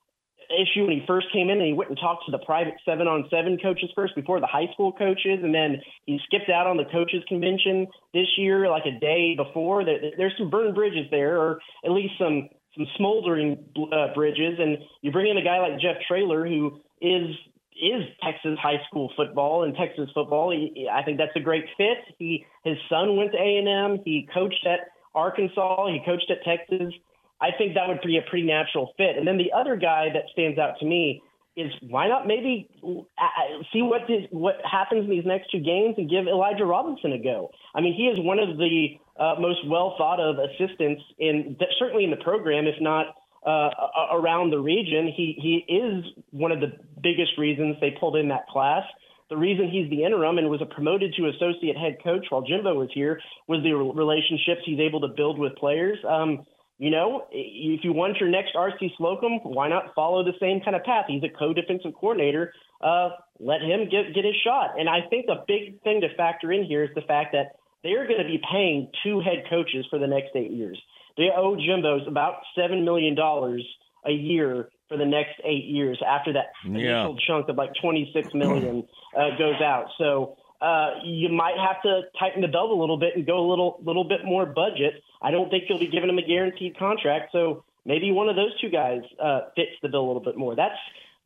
issue 0.53 0.85
when 0.85 0.99
he 0.99 1.03
first 1.07 1.27
came 1.31 1.49
in 1.49 1.57
and 1.57 1.67
he 1.67 1.73
went 1.73 1.89
and 1.89 1.99
talked 1.99 2.25
to 2.25 2.31
the 2.31 2.39
private 2.39 2.75
seven 2.85 3.07
on 3.07 3.27
seven 3.29 3.57
coaches 3.61 3.89
first 3.95 4.15
before 4.15 4.39
the 4.39 4.47
high 4.47 4.67
school 4.73 4.91
coaches. 4.91 5.39
And 5.43 5.53
then 5.53 5.81
he 6.05 6.19
skipped 6.25 6.49
out 6.49 6.67
on 6.67 6.77
the 6.77 6.85
coaches 6.85 7.23
convention 7.27 7.87
this 8.13 8.27
year 8.37 8.69
like 8.69 8.85
a 8.85 8.99
day 8.99 9.35
before. 9.35 9.83
There's 9.85 10.33
some 10.37 10.49
burned 10.49 10.75
bridges 10.75 11.07
there 11.11 11.39
or 11.39 11.59
at 11.85 11.91
least 11.91 12.13
some 12.19 12.49
some 12.75 12.87
smoldering 12.97 13.65
uh, 13.91 14.13
bridges. 14.13 14.59
And 14.59 14.77
you 15.01 15.11
bring 15.11 15.27
in 15.27 15.37
a 15.37 15.43
guy 15.43 15.59
like 15.59 15.79
Jeff 15.79 15.97
Traylor 16.07 16.47
who 16.47 16.79
is 17.01 17.35
is 17.75 18.03
Texas 18.23 18.57
high 18.61 18.81
school 18.87 19.11
football 19.15 19.63
and 19.63 19.75
Texas 19.75 20.09
football. 20.13 20.51
He, 20.51 20.87
I 20.91 21.03
think 21.03 21.17
that's 21.17 21.35
a 21.35 21.39
great 21.39 21.65
fit. 21.77 21.97
He 22.19 22.45
his 22.63 22.77
son 22.89 23.17
went 23.17 23.31
to 23.31 23.37
A&M 23.37 23.99
he 24.05 24.27
coached 24.33 24.65
at 24.65 24.91
Arkansas. 25.13 25.87
He 25.87 26.01
coached 26.05 26.31
at 26.31 26.43
Texas 26.43 26.93
I 27.41 27.49
think 27.57 27.73
that 27.73 27.87
would 27.87 28.01
be 28.05 28.17
a 28.17 28.29
pretty 28.29 28.45
natural 28.45 28.93
fit. 28.97 29.17
And 29.17 29.27
then 29.27 29.37
the 29.37 29.51
other 29.51 29.75
guy 29.75 30.09
that 30.13 30.25
stands 30.31 30.59
out 30.59 30.75
to 30.79 30.85
me 30.85 31.21
is 31.57 31.71
why 31.81 32.07
not 32.07 32.27
maybe 32.27 32.69
uh, 32.83 32.99
uh, 32.99 33.63
see 33.73 33.81
what 33.81 34.01
this, 34.07 34.23
what 34.31 34.55
happens 34.69 35.03
in 35.03 35.09
these 35.09 35.25
next 35.25 35.51
two 35.51 35.59
games 35.59 35.95
and 35.97 36.09
give 36.09 36.27
Elijah 36.27 36.65
Robinson 36.65 37.11
a 37.11 37.19
go. 37.21 37.49
I 37.75 37.81
mean, 37.81 37.93
he 37.93 38.03
is 38.03 38.17
one 38.19 38.39
of 38.39 38.57
the 38.57 38.87
uh, 39.19 39.35
most 39.39 39.67
well 39.67 39.95
thought 39.97 40.19
of 40.19 40.37
assistants 40.37 41.01
in 41.19 41.57
certainly 41.77 42.05
in 42.05 42.11
the 42.11 42.23
program, 42.23 42.67
if 42.67 42.75
not 42.79 43.07
uh, 43.45 43.69
around 44.13 44.51
the 44.51 44.59
region. 44.59 45.11
He 45.15 45.35
he 45.41 45.73
is 45.73 46.05
one 46.29 46.51
of 46.51 46.59
the 46.59 46.71
biggest 47.01 47.37
reasons 47.37 47.75
they 47.81 47.91
pulled 47.99 48.15
in 48.15 48.29
that 48.29 48.47
class. 48.47 48.83
The 49.29 49.37
reason 49.37 49.69
he's 49.69 49.89
the 49.89 50.03
interim 50.03 50.37
and 50.37 50.49
was 50.49 50.61
promoted 50.71 51.13
to 51.15 51.29
associate 51.29 51.77
head 51.77 51.97
coach 52.03 52.25
while 52.29 52.41
Jimbo 52.41 52.75
was 52.75 52.89
here 52.93 53.19
was 53.47 53.63
the 53.63 53.73
relationships 53.73 54.61
he's 54.65 54.79
able 54.79 55.01
to 55.01 55.07
build 55.07 55.39
with 55.39 55.55
players. 55.55 55.97
Um, 56.07 56.45
you 56.81 56.89
know, 56.89 57.27
if 57.31 57.83
you 57.83 57.93
want 57.93 58.17
your 58.17 58.27
next 58.27 58.55
RC 58.55 58.97
Slocum, 58.97 59.33
why 59.43 59.69
not 59.69 59.93
follow 59.93 60.23
the 60.23 60.33
same 60.39 60.61
kind 60.61 60.75
of 60.75 60.83
path? 60.83 61.05
He's 61.07 61.21
a 61.21 61.29
co-defensive 61.29 61.93
coordinator. 61.93 62.53
Uh, 62.83 63.09
let 63.39 63.61
him 63.61 63.81
get 63.85 64.15
get 64.15 64.25
his 64.25 64.33
shot. 64.43 64.79
And 64.79 64.89
I 64.89 65.01
think 65.07 65.27
a 65.29 65.45
big 65.47 65.79
thing 65.83 66.01
to 66.01 66.07
factor 66.15 66.51
in 66.51 66.63
here 66.63 66.83
is 66.83 66.89
the 66.95 67.01
fact 67.01 67.33
that 67.33 67.53
they're 67.83 68.07
going 68.07 68.17
to 68.17 68.25
be 68.25 68.41
paying 68.51 68.89
two 69.03 69.19
head 69.19 69.43
coaches 69.47 69.85
for 69.91 69.99
the 69.99 70.07
next 70.07 70.29
eight 70.35 70.49
years. 70.49 70.81
They 71.17 71.29
owe 71.29 71.55
Jimbo's 71.55 72.07
about 72.07 72.41
seven 72.57 72.83
million 72.83 73.13
dollars 73.13 73.63
a 74.07 74.11
year 74.11 74.69
for 74.89 74.97
the 74.97 75.05
next 75.05 75.39
eight 75.45 75.65
years 75.65 76.01
after 76.03 76.33
that 76.33 76.47
yeah. 76.65 76.71
initial 76.71 77.15
chunk 77.27 77.47
of 77.47 77.57
like 77.57 77.73
twenty 77.79 78.09
six 78.11 78.33
million 78.33 78.87
uh, 79.15 79.37
goes 79.37 79.61
out. 79.61 79.85
So 79.99 80.35
uh, 80.61 80.91
you 81.03 81.29
might 81.29 81.57
have 81.57 81.81
to 81.81 82.01
tighten 82.19 82.41
the 82.41 82.47
belt 82.47 82.69
a 82.69 82.75
little 82.75 82.97
bit 82.97 83.15
and 83.15 83.25
go 83.25 83.39
a 83.39 83.47
little 83.49 83.81
little 83.83 84.03
bit 84.03 84.23
more 84.23 84.45
budget. 84.45 85.01
I 85.21 85.31
don't 85.31 85.49
think 85.49 85.63
you'll 85.67 85.79
be 85.79 85.87
giving 85.87 86.09
him 86.09 86.19
a 86.19 86.25
guaranteed 86.25 86.77
contract, 86.77 87.31
so 87.31 87.63
maybe 87.83 88.11
one 88.11 88.29
of 88.29 88.35
those 88.35 88.59
two 88.61 88.69
guys 88.69 89.01
uh, 89.21 89.41
fits 89.55 89.71
the 89.81 89.89
bill 89.89 90.05
a 90.05 90.07
little 90.07 90.21
bit 90.21 90.37
more. 90.37 90.55
That's 90.55 90.77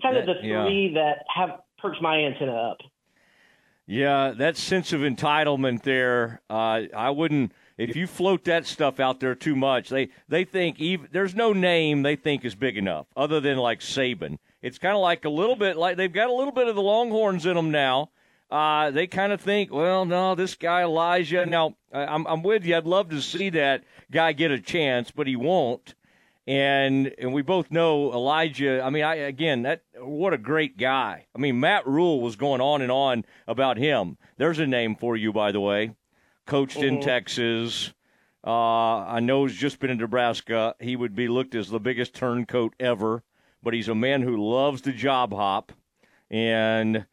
kind 0.01 0.15
that, 0.15 0.21
of 0.21 0.37
the 0.37 0.41
three 0.41 0.93
yeah. 0.93 1.01
that 1.01 1.25
have 1.33 1.59
perked 1.79 2.01
my 2.01 2.17
antenna 2.17 2.53
up. 2.53 2.77
Yeah, 3.87 4.33
that 4.37 4.57
sense 4.57 4.93
of 4.93 5.01
entitlement 5.01 5.83
there. 5.83 6.41
Uh, 6.49 6.83
I 6.95 7.09
wouldn't 7.09 7.51
if 7.77 7.95
you 7.95 8.07
float 8.07 8.45
that 8.45 8.65
stuff 8.65 9.01
out 9.01 9.19
there 9.19 9.35
too 9.35 9.55
much. 9.55 9.89
They 9.89 10.09
they 10.29 10.45
think 10.45 10.79
even 10.79 11.09
there's 11.11 11.35
no 11.35 11.51
name 11.51 12.03
they 12.03 12.15
think 12.15 12.45
is 12.45 12.55
big 12.55 12.77
enough 12.77 13.07
other 13.17 13.41
than 13.41 13.57
like 13.57 13.81
Saban. 13.81 14.37
It's 14.61 14.79
kind 14.79 14.95
of 14.95 15.01
like 15.01 15.25
a 15.25 15.29
little 15.29 15.57
bit 15.57 15.75
like 15.75 15.97
they've 15.97 16.11
got 16.11 16.29
a 16.29 16.33
little 16.33 16.53
bit 16.53 16.69
of 16.69 16.75
the 16.75 16.81
Longhorns 16.81 17.45
in 17.45 17.55
them 17.55 17.69
now 17.69 18.11
uh, 18.55 18.89
they 18.89 19.05
kind 19.05 19.33
of 19.33 19.41
think, 19.41 19.69
well, 19.69 20.05
no, 20.05 20.33
this 20.33 20.55
guy 20.55 20.83
Elijah. 20.83 21.45
Now, 21.45 21.75
I'm, 21.91 22.25
I'm 22.25 22.41
with 22.41 22.63
you. 22.63 22.77
I'd 22.77 22.85
love 22.85 23.09
to 23.09 23.21
see 23.21 23.49
that 23.49 23.83
guy 24.09 24.31
get 24.31 24.49
a 24.49 24.61
chance, 24.61 25.11
but 25.11 25.27
he 25.27 25.35
won't. 25.35 25.93
And 26.47 27.13
and 27.17 27.33
we 27.33 27.41
both 27.41 27.69
know 27.69 28.13
Elijah. 28.13 28.81
I 28.81 28.91
mean, 28.91 29.03
I 29.03 29.15
again, 29.15 29.63
that 29.63 29.81
what 29.97 30.31
a 30.31 30.37
great 30.37 30.77
guy. 30.77 31.25
I 31.35 31.37
mean, 31.37 31.59
Matt 31.59 31.85
Rhule 31.85 32.21
was 32.21 32.37
going 32.37 32.61
on 32.61 32.81
and 32.81 32.91
on 32.91 33.25
about 33.45 33.75
him. 33.77 34.17
There's 34.37 34.59
a 34.59 34.67
name 34.67 34.95
for 34.95 35.17
you, 35.17 35.33
by 35.33 35.51
the 35.51 35.59
way. 35.59 35.93
Coached 36.45 36.77
mm-hmm. 36.77 36.97
in 36.97 37.01
Texas. 37.01 37.93
Uh, 38.45 38.99
I 38.99 39.19
know 39.19 39.45
he's 39.45 39.57
just 39.57 39.79
been 39.79 39.89
in 39.89 39.97
Nebraska. 39.97 40.75
He 40.79 40.95
would 40.95 41.13
be 41.13 41.27
looked 41.27 41.55
as 41.55 41.67
the 41.67 41.79
biggest 41.79 42.13
turncoat 42.13 42.73
ever, 42.79 43.23
but 43.61 43.73
he's 43.73 43.89
a 43.89 43.95
man 43.95 44.21
who 44.21 44.37
loves 44.37 44.83
the 44.83 44.93
job 44.93 45.33
hop, 45.33 45.73
and 46.29 47.05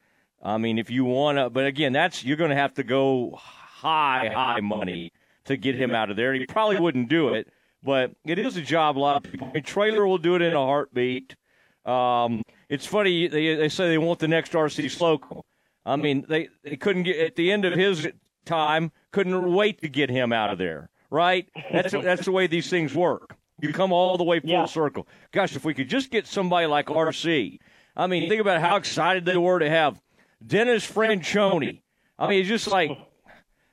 I 0.43 0.59
mean, 0.59 0.79
if 0.79 0.91
you 0.91 1.05
want 1.05 1.39
to, 1.39 1.51
but 1.51 1.67
again, 1.67 1.93
that's 1.93 2.25
you're 2.25 2.37
going 2.37 2.51
to 2.51 2.57
have 2.57 2.75
to 2.75 2.83
go 2.83 3.39
high, 3.39 4.31
high 4.35 4.61
money 4.61 5.13
to 5.45 5.57
get 5.57 5.77
him 5.77 5.95
out 5.95 6.11
of 6.11 6.17
there. 6.17 6.35
He 6.35 6.47
probably 6.47 6.81
wouldn't 6.81 7.09
do 7.09 7.35
it, 7.35 7.49
but 7.83 8.13
it 8.25 8.39
is 8.39 8.57
a 8.57 8.63
job. 8.63 8.99
A 8.99 9.01
lot 9.01 9.17
of 9.25 9.31
people. 9.31 9.53
A 9.55 9.61
Traylor 9.61 10.07
will 10.07 10.19
do 10.19 10.35
it 10.35 10.43
in 10.43 10.55
a 10.55 10.59
heartbeat. 10.59 11.37
Um, 11.85 12.43
it's 12.69 12.87
funny 12.87 13.29
they 13.29 13.55
they 13.55 13.69
say 13.69 13.89
they 13.89 13.99
want 13.99 14.19
the 14.19 14.29
next 14.29 14.53
RC 14.53 14.91
Slocum. 14.91 15.43
I 15.87 15.97
mean, 15.97 16.25
they 16.29 16.49
they 16.65 16.77
couldn't 16.77 17.05
get 17.05 17.19
at 17.19 17.37
the 17.37 17.53
end 17.53 17.65
of 17.65 17.75
his 17.75 18.09
time, 18.45 18.93
couldn't 19.13 19.53
wait 19.53 19.81
to 19.83 19.89
get 19.89 20.11
him 20.11 20.33
out 20.33 20.51
of 20.51 20.59
there. 20.59 20.91
Right? 21.11 21.49
That's 21.73 21.93
that's 21.93 22.25
the 22.25 22.33
way 22.33 22.47
these 22.47 22.69
things 22.69 22.95
work. 22.95 23.37
You 23.61 23.73
come 23.73 23.93
all 23.93 24.17
the 24.17 24.25
way 24.25 24.41
full 24.41 24.51
yeah. 24.51 24.65
circle. 24.65 25.07
Gosh, 25.31 25.55
if 25.55 25.65
we 25.65 25.75
could 25.75 25.89
just 25.89 26.11
get 26.11 26.27
somebody 26.27 26.67
like 26.67 26.87
RC. 26.87 27.59
I 27.95 28.07
mean, 28.07 28.29
think 28.29 28.41
about 28.41 28.61
how 28.61 28.77
excited 28.77 29.25
they 29.25 29.37
were 29.37 29.59
to 29.59 29.69
have 29.69 30.01
Dennis 30.47 30.91
Franchione. 30.91 31.83
I 32.19 32.29
mean, 32.29 32.41
it's 32.41 32.49
just 32.49 32.69
like, 32.69 32.91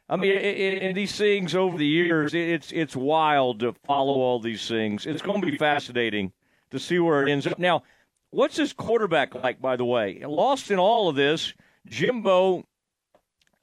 I 0.08 0.16
mean, 0.16 0.32
in 0.32 0.96
these 0.96 1.16
things 1.16 1.56
over 1.56 1.78
the 1.78 1.86
years, 1.86 2.34
it's 2.34 2.72
it's 2.72 2.96
wild 2.96 3.60
to 3.60 3.74
follow 3.86 4.16
all 4.16 4.40
these 4.40 4.68
things. 4.68 5.06
It's 5.06 5.22
going 5.22 5.42
to 5.42 5.48
be 5.48 5.58
fascinating 5.58 6.32
to 6.72 6.80
see 6.80 7.00
where 7.00 7.26
it 7.26 7.32
ends 7.32 7.46
up. 7.48 7.60
Now, 7.60 7.84
what's 8.32 8.56
this 8.56 8.74
quarterback 8.74 9.36
like, 9.36 9.62
by 9.62 9.76
the 9.76 9.86
way? 9.86 10.24
Lost 10.26 10.72
in 10.72 10.80
all 10.80 11.10
of 11.10 11.16
this, 11.16 11.54
Jimbo 11.88 12.66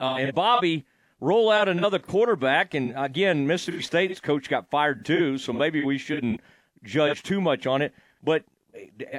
uh, 0.01 0.17
and 0.19 0.35
Bobby 0.35 0.85
roll 1.21 1.51
out 1.51 1.69
another 1.69 1.99
quarterback, 1.99 2.75
and 2.75 2.93
again, 2.97 3.47
Mississippi 3.47 3.83
State's 3.83 4.21
coach 4.21 4.49
got 4.49 4.71
fired 4.71 5.05
too, 5.05 5.39
so 5.39 5.53
maybe 5.53 5.85
we 5.85 5.99
shouldn't 5.99 6.41
judge 6.85 7.23
too 7.23 7.41
much 7.41 7.67
on 7.67 7.83
it. 7.83 7.95
But 8.23 8.45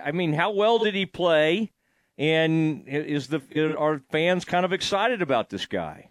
I 0.04 0.12
mean, 0.12 0.34
how 0.34 0.52
well 0.52 0.80
did 0.80 0.94
he 0.94 1.06
play? 1.06 1.72
And 2.18 2.88
is 2.88 3.28
the 3.28 3.76
are 3.78 4.02
fans 4.12 4.44
kind 4.44 4.66
of 4.66 4.74
excited 4.74 5.22
about 5.22 5.50
this 5.50 5.66
guy? 5.66 6.10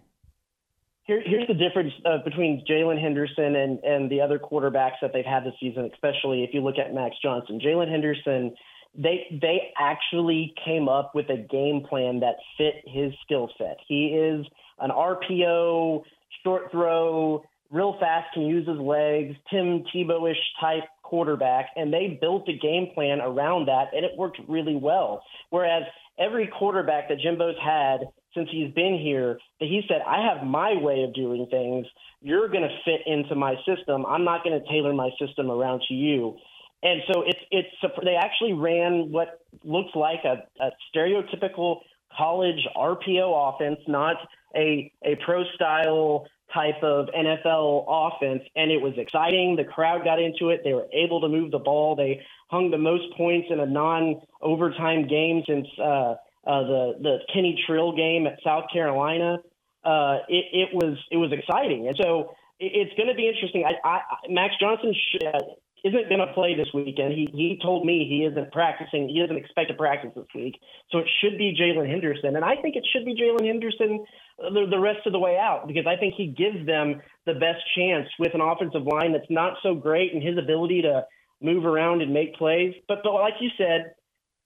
Here, 1.03 1.21
here's 1.25 1.47
the 1.47 1.53
difference 1.53 1.93
uh, 2.05 2.17
between 2.23 2.65
Jaylen 2.69 3.01
Henderson 3.01 3.55
and, 3.55 3.79
and 3.79 4.11
the 4.11 4.19
other 4.19 4.39
quarterbacks 4.39 4.99
that 5.01 5.13
they've 5.13 5.25
had 5.25 5.45
this 5.45 5.53
season, 5.59 5.89
especially 5.93 6.43
if 6.43 6.53
you 6.53 6.61
look 6.61 6.77
at 6.77 6.93
Max 6.93 7.15
Johnson. 7.21 7.61
Jaylen 7.63 7.89
Henderson, 7.89 8.53
they 8.93 9.25
they 9.41 9.73
actually 9.79 10.53
came 10.65 10.89
up 10.89 11.13
with 11.15 11.29
a 11.29 11.37
game 11.37 11.83
plan 11.87 12.19
that 12.21 12.35
fit 12.57 12.75
his 12.85 13.13
skill 13.23 13.49
set. 13.57 13.77
He 13.87 14.07
is 14.07 14.45
an 14.79 14.91
RPO, 14.91 16.03
short 16.43 16.71
throw, 16.71 17.43
real 17.71 17.97
fast, 17.99 18.33
can 18.33 18.43
use 18.43 18.67
his 18.67 18.77
legs, 18.77 19.35
Tim 19.49 19.83
Tebow-ish 19.93 20.37
type 20.59 20.83
quarterback, 21.03 21.67
and 21.75 21.93
they 21.93 22.17
built 22.19 22.47
a 22.49 22.57
game 22.57 22.87
plan 22.93 23.21
around 23.21 23.67
that, 23.67 23.93
and 23.93 24.05
it 24.05 24.11
worked 24.17 24.39
really 24.47 24.75
well. 24.75 25.23
Whereas 25.49 25.83
every 26.19 26.47
quarterback 26.47 27.09
that 27.09 27.19
Jimbo's 27.19 27.55
had 27.63 28.07
since 28.33 28.49
he's 28.51 28.73
been 28.73 28.99
here, 29.01 29.39
that 29.59 29.65
he 29.65 29.81
said, 29.87 30.01
I 30.05 30.27
have 30.27 30.45
my 30.45 30.75
way 30.75 31.03
of 31.03 31.13
doing 31.13 31.47
things. 31.49 31.87
You're 32.21 32.49
going 32.49 32.63
to 32.63 32.77
fit 32.85 33.01
into 33.05 33.35
my 33.35 33.55
system. 33.65 34.05
I'm 34.05 34.23
not 34.23 34.43
going 34.43 34.59
to 34.59 34.67
tailor 34.67 34.93
my 34.93 35.09
system 35.19 35.49
around 35.49 35.81
to 35.87 35.93
you. 35.93 36.37
And 36.83 37.01
so 37.11 37.23
it's 37.25 37.39
it's 37.49 37.95
they 38.03 38.15
actually 38.15 38.53
ran 38.53 39.11
what 39.11 39.41
looks 39.63 39.95
like 39.95 40.19
a, 40.25 40.43
a 40.63 40.69
stereotypical 40.95 41.79
college 42.15 42.67
RPO 42.75 43.55
offense, 43.55 43.79
not 43.87 44.17
a 44.55 44.91
a 45.03 45.15
pro 45.25 45.43
style 45.55 46.27
type 46.53 46.81
of 46.81 47.07
NFL 47.07 47.85
offense, 47.87 48.43
and 48.55 48.71
it 48.71 48.81
was 48.81 48.93
exciting. 48.97 49.55
The 49.55 49.63
crowd 49.63 50.03
got 50.03 50.19
into 50.19 50.49
it. 50.49 50.61
They 50.63 50.73
were 50.73 50.87
able 50.93 51.21
to 51.21 51.27
move 51.27 51.51
the 51.51 51.59
ball. 51.59 51.95
They 51.95 52.21
hung 52.49 52.71
the 52.71 52.77
most 52.77 53.05
points 53.15 53.47
in 53.49 53.59
a 53.59 53.65
non-overtime 53.65 55.07
game 55.07 55.43
since 55.47 55.67
uh, 55.79 55.83
uh, 55.83 56.15
the 56.45 56.93
the 57.01 57.17
Kenny 57.33 57.61
Trill 57.65 57.95
game 57.95 58.27
at 58.27 58.39
South 58.43 58.65
Carolina. 58.71 59.37
Uh, 59.83 60.19
it, 60.29 60.45
it 60.53 60.69
was 60.73 60.97
it 61.11 61.17
was 61.17 61.31
exciting, 61.31 61.87
and 61.87 61.97
so 62.01 62.31
it, 62.59 62.71
it's 62.73 62.95
going 62.95 63.09
to 63.09 63.15
be 63.15 63.27
interesting. 63.27 63.65
I, 63.65 63.87
I, 63.87 64.01
Max 64.29 64.55
Johnson 64.59 64.93
sh- 64.93 65.25
uh, 65.25 65.39
isn't 65.83 66.09
going 66.09 66.19
to 66.19 66.33
play 66.33 66.55
this 66.55 66.67
weekend. 66.73 67.13
He 67.13 67.29
he 67.31 67.59
told 67.61 67.85
me 67.85 68.07
he 68.09 68.25
isn't 68.25 68.51
practicing. 68.51 69.09
He 69.09 69.19
doesn't 69.19 69.37
expect 69.37 69.69
to 69.69 69.75
practice 69.75 70.11
this 70.15 70.25
week. 70.33 70.59
So 70.91 70.99
it 70.99 71.07
should 71.21 71.37
be 71.37 71.55
Jaylen 71.59 71.89
Henderson, 71.89 72.35
and 72.35 72.43
I 72.43 72.55
think 72.55 72.75
it 72.75 72.85
should 72.91 73.05
be 73.05 73.15
Jaylen 73.15 73.45
Henderson 73.45 74.05
the, 74.37 74.67
the 74.69 74.79
rest 74.79 75.05
of 75.05 75.13
the 75.13 75.19
way 75.19 75.37
out 75.37 75.67
because 75.67 75.85
I 75.87 75.97
think 75.97 76.13
he 76.15 76.27
gives 76.27 76.65
them 76.65 77.01
the 77.25 77.33
best 77.33 77.61
chance 77.75 78.07
with 78.19 78.33
an 78.33 78.41
offensive 78.41 78.83
line 78.83 79.13
that's 79.13 79.29
not 79.29 79.57
so 79.63 79.75
great 79.75 80.13
and 80.13 80.21
his 80.21 80.37
ability 80.37 80.83
to 80.83 81.05
move 81.41 81.65
around 81.65 82.01
and 82.01 82.13
make 82.13 82.35
plays. 82.35 82.73
But 82.87 82.99
but 83.03 83.13
like 83.13 83.35
you 83.39 83.49
said, 83.57 83.93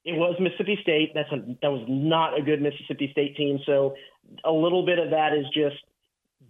it 0.03 0.17
was 0.17 0.35
Mississippi 0.39 0.79
State. 0.81 1.11
That's 1.13 1.31
a, 1.31 1.55
that 1.61 1.71
was 1.71 1.85
not 1.87 2.37
a 2.37 2.41
good 2.41 2.61
Mississippi 2.61 3.09
State 3.11 3.35
team. 3.37 3.59
So 3.65 3.95
a 4.43 4.51
little 4.51 4.85
bit 4.85 4.99
of 4.99 5.11
that 5.11 5.33
is 5.33 5.45
just 5.53 5.77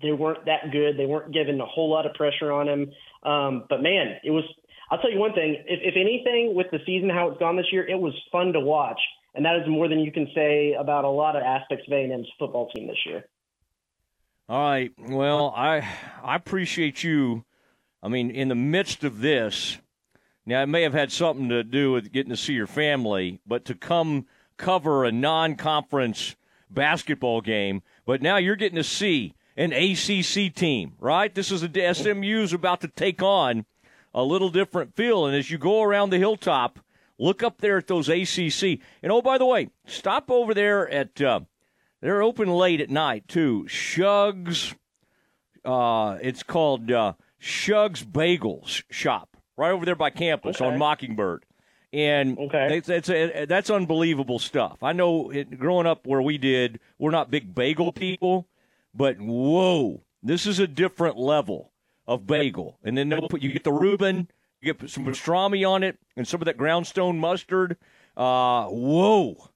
they 0.01 0.11
weren't 0.11 0.45
that 0.45 0.71
good. 0.71 0.97
They 0.97 1.05
weren't 1.05 1.33
given 1.33 1.59
a 1.59 1.65
whole 1.65 1.89
lot 1.89 2.05
of 2.05 2.13
pressure 2.13 2.51
on 2.51 2.67
him. 2.67 2.91
Um, 3.23 3.65
but 3.69 3.81
man, 3.81 4.17
it 4.23 4.31
was 4.31 4.43
I'll 4.91 4.99
tell 4.99 5.11
you 5.11 5.19
one 5.19 5.33
thing. 5.33 5.55
If, 5.65 5.79
if 5.81 5.95
anything, 5.95 6.53
with 6.53 6.67
the 6.69 6.79
season 6.85 7.09
how 7.09 7.29
it's 7.29 7.39
gone 7.39 7.55
this 7.55 7.71
year, 7.71 7.87
it 7.87 7.97
was 7.97 8.13
fun 8.29 8.51
to 8.53 8.59
watch, 8.59 8.99
and 9.33 9.45
that 9.45 9.55
is 9.55 9.67
more 9.67 9.87
than 9.87 9.99
you 9.99 10.11
can 10.11 10.27
say 10.35 10.75
about 10.77 11.05
a 11.05 11.09
lot 11.09 11.37
of 11.37 11.43
aspects 11.43 11.87
of 11.87 11.93
A&M's 11.93 12.27
football 12.37 12.69
team 12.71 12.87
this 12.87 12.97
year. 13.05 13.25
All 14.49 14.69
right. 14.69 14.91
Well, 14.99 15.53
I 15.55 15.87
I 16.21 16.35
appreciate 16.35 17.03
you. 17.03 17.45
I 18.03 18.09
mean, 18.09 18.31
in 18.31 18.49
the 18.49 18.55
midst 18.55 19.05
of 19.05 19.21
this, 19.21 19.77
now 20.45 20.61
it 20.61 20.67
may 20.67 20.81
have 20.81 20.93
had 20.93 21.11
something 21.11 21.47
to 21.47 21.63
do 21.63 21.93
with 21.93 22.11
getting 22.11 22.31
to 22.31 22.37
see 22.37 22.53
your 22.53 22.67
family, 22.67 23.39
but 23.47 23.63
to 23.65 23.75
come 23.75 24.25
cover 24.57 25.05
a 25.05 25.11
non-conference 25.11 26.35
basketball 26.69 27.39
game, 27.39 27.81
but 28.05 28.21
now 28.21 28.35
you're 28.37 28.57
getting 28.57 28.75
to 28.75 28.83
see 28.83 29.35
an 29.55 29.71
ACC 29.71 30.53
team, 30.53 30.93
right? 30.99 31.33
This 31.33 31.51
is 31.51 31.63
a 31.63 31.93
SMU's 31.93 32.51
about 32.51 32.81
to 32.81 32.87
take 32.89 33.21
on 33.21 33.65
a 34.13 34.23
little 34.23 34.49
different 34.49 34.95
feel. 34.95 35.25
And 35.25 35.35
as 35.35 35.49
you 35.49 35.57
go 35.57 35.81
around 35.81 36.09
the 36.09 36.17
hilltop, 36.17 36.79
look 37.17 37.43
up 37.43 37.59
there 37.59 37.77
at 37.77 37.87
those 37.87 38.09
ACC. 38.09 38.79
And 39.01 39.11
oh, 39.11 39.21
by 39.21 39.37
the 39.37 39.45
way, 39.45 39.69
stop 39.85 40.29
over 40.29 40.53
there 40.53 40.89
at, 40.89 41.21
uh, 41.21 41.41
they're 42.01 42.23
open 42.23 42.49
late 42.49 42.81
at 42.81 42.89
night 42.89 43.27
too. 43.27 43.65
Shugs, 43.67 44.73
uh, 45.63 46.17
it's 46.21 46.43
called 46.43 46.91
uh, 46.91 47.13
Shugs 47.41 48.03
Bagels 48.03 48.83
Shop, 48.89 49.37
right 49.57 49.71
over 49.71 49.85
there 49.85 49.95
by 49.95 50.09
campus 50.09 50.57
okay. 50.57 50.65
on 50.65 50.77
Mockingbird. 50.77 51.45
And 51.93 52.37
okay. 52.37 52.77
it's, 52.77 52.87
it's 52.87 53.09
a, 53.09 53.45
that's 53.45 53.69
unbelievable 53.69 54.39
stuff. 54.39 54.81
I 54.81 54.93
know 54.93 55.29
it, 55.29 55.59
growing 55.59 55.85
up 55.85 56.07
where 56.07 56.21
we 56.21 56.37
did, 56.37 56.79
we're 56.97 57.11
not 57.11 57.29
big 57.29 57.53
bagel 57.53 57.91
people, 57.91 58.47
but 58.93 59.19
whoa, 59.19 60.01
this 60.23 60.45
is 60.45 60.59
a 60.59 60.67
different 60.67 61.17
level 61.17 61.70
of 62.07 62.25
bagel, 62.27 62.79
and 62.83 62.97
then 62.97 63.09
they'll 63.09 63.29
put 63.29 63.41
you 63.41 63.51
get 63.51 63.63
the 63.63 63.71
Reuben, 63.71 64.27
you 64.61 64.73
get 64.73 64.89
some 64.89 65.05
pastrami 65.05 65.67
on 65.67 65.83
it, 65.83 65.97
and 66.15 66.27
some 66.27 66.41
of 66.41 66.45
that 66.45 66.57
groundstone 66.57 67.17
mustard. 67.17 67.77
Uh, 68.15 68.67
whoa! 68.67 69.49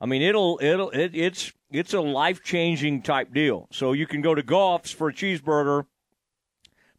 I 0.00 0.06
mean, 0.06 0.22
it'll 0.22 0.58
it'll 0.62 0.90
it, 0.90 1.12
it's 1.14 1.52
it's 1.70 1.94
a 1.94 2.00
life 2.00 2.42
changing 2.42 3.02
type 3.02 3.32
deal. 3.32 3.68
So 3.72 3.92
you 3.92 4.06
can 4.06 4.20
go 4.20 4.34
to 4.34 4.42
Goff's 4.42 4.90
for 4.90 5.08
a 5.08 5.12
cheeseburger 5.12 5.86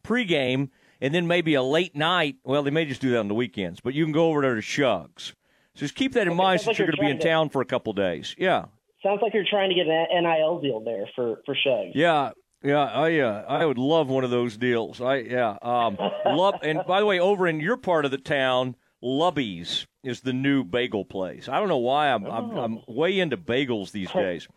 pregame, 0.04 0.70
and 1.00 1.14
then 1.14 1.26
maybe 1.26 1.54
a 1.54 1.62
late 1.62 1.94
night. 1.94 2.36
Well, 2.44 2.62
they 2.62 2.70
may 2.70 2.84
just 2.84 3.00
do 3.00 3.10
that 3.10 3.18
on 3.18 3.28
the 3.28 3.34
weekends, 3.34 3.80
but 3.80 3.94
you 3.94 4.04
can 4.04 4.12
go 4.12 4.28
over 4.28 4.42
there 4.42 4.54
to 4.54 4.60
Shugs. 4.60 5.32
So 5.74 5.80
just 5.80 5.94
keep 5.94 6.14
that 6.14 6.26
in 6.26 6.36
mind 6.36 6.60
since 6.60 6.68
like 6.68 6.78
you're 6.78 6.86
going 6.86 6.96
to 6.96 7.02
be 7.02 7.10
in 7.10 7.18
to, 7.18 7.28
town 7.28 7.50
for 7.50 7.60
a 7.60 7.66
couple 7.66 7.92
days. 7.92 8.34
Yeah. 8.38 8.66
Sounds 9.02 9.20
like 9.22 9.34
you're 9.34 9.44
trying 9.48 9.68
to 9.68 9.74
get 9.74 9.86
an 9.86 10.06
NIL 10.22 10.60
deal 10.60 10.80
there 10.80 11.08
for 11.14 11.42
for 11.44 11.54
Shugs. 11.54 11.92
Yeah, 11.94 12.30
yeah, 12.66 12.84
I 12.84 13.20
uh, 13.20 13.44
I 13.48 13.64
would 13.64 13.78
love 13.78 14.08
one 14.08 14.24
of 14.24 14.30
those 14.30 14.56
deals. 14.56 15.00
I 15.00 15.18
yeah, 15.18 15.56
um, 15.62 15.96
love. 16.26 16.56
And 16.62 16.82
by 16.86 16.98
the 16.98 17.06
way, 17.06 17.20
over 17.20 17.46
in 17.46 17.60
your 17.60 17.76
part 17.76 18.04
of 18.04 18.10
the 18.10 18.18
town, 18.18 18.74
Lubbie's 19.00 19.86
is 20.02 20.20
the 20.20 20.32
new 20.32 20.64
bagel 20.64 21.04
place. 21.04 21.48
I 21.48 21.60
don't 21.60 21.68
know 21.68 21.76
why 21.76 22.10
I'm 22.10 22.26
oh. 22.26 22.30
I'm, 22.30 22.50
I'm, 22.58 22.80
way 22.88 23.20
into 23.20 23.36
bagels 23.36 23.92
these 23.92 24.10
days, 24.10 24.48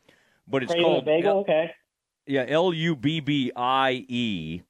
but 0.48 0.64
it's 0.64 0.74
called 0.74 1.06
bagel. 1.06 1.32
L- 1.32 1.38
okay. 1.42 1.72
Yeah, 2.26 2.46
L 2.48 2.74
U 2.74 2.96
B 2.96 3.20
B 3.20 3.52
I 3.56 4.06
E 4.08 4.62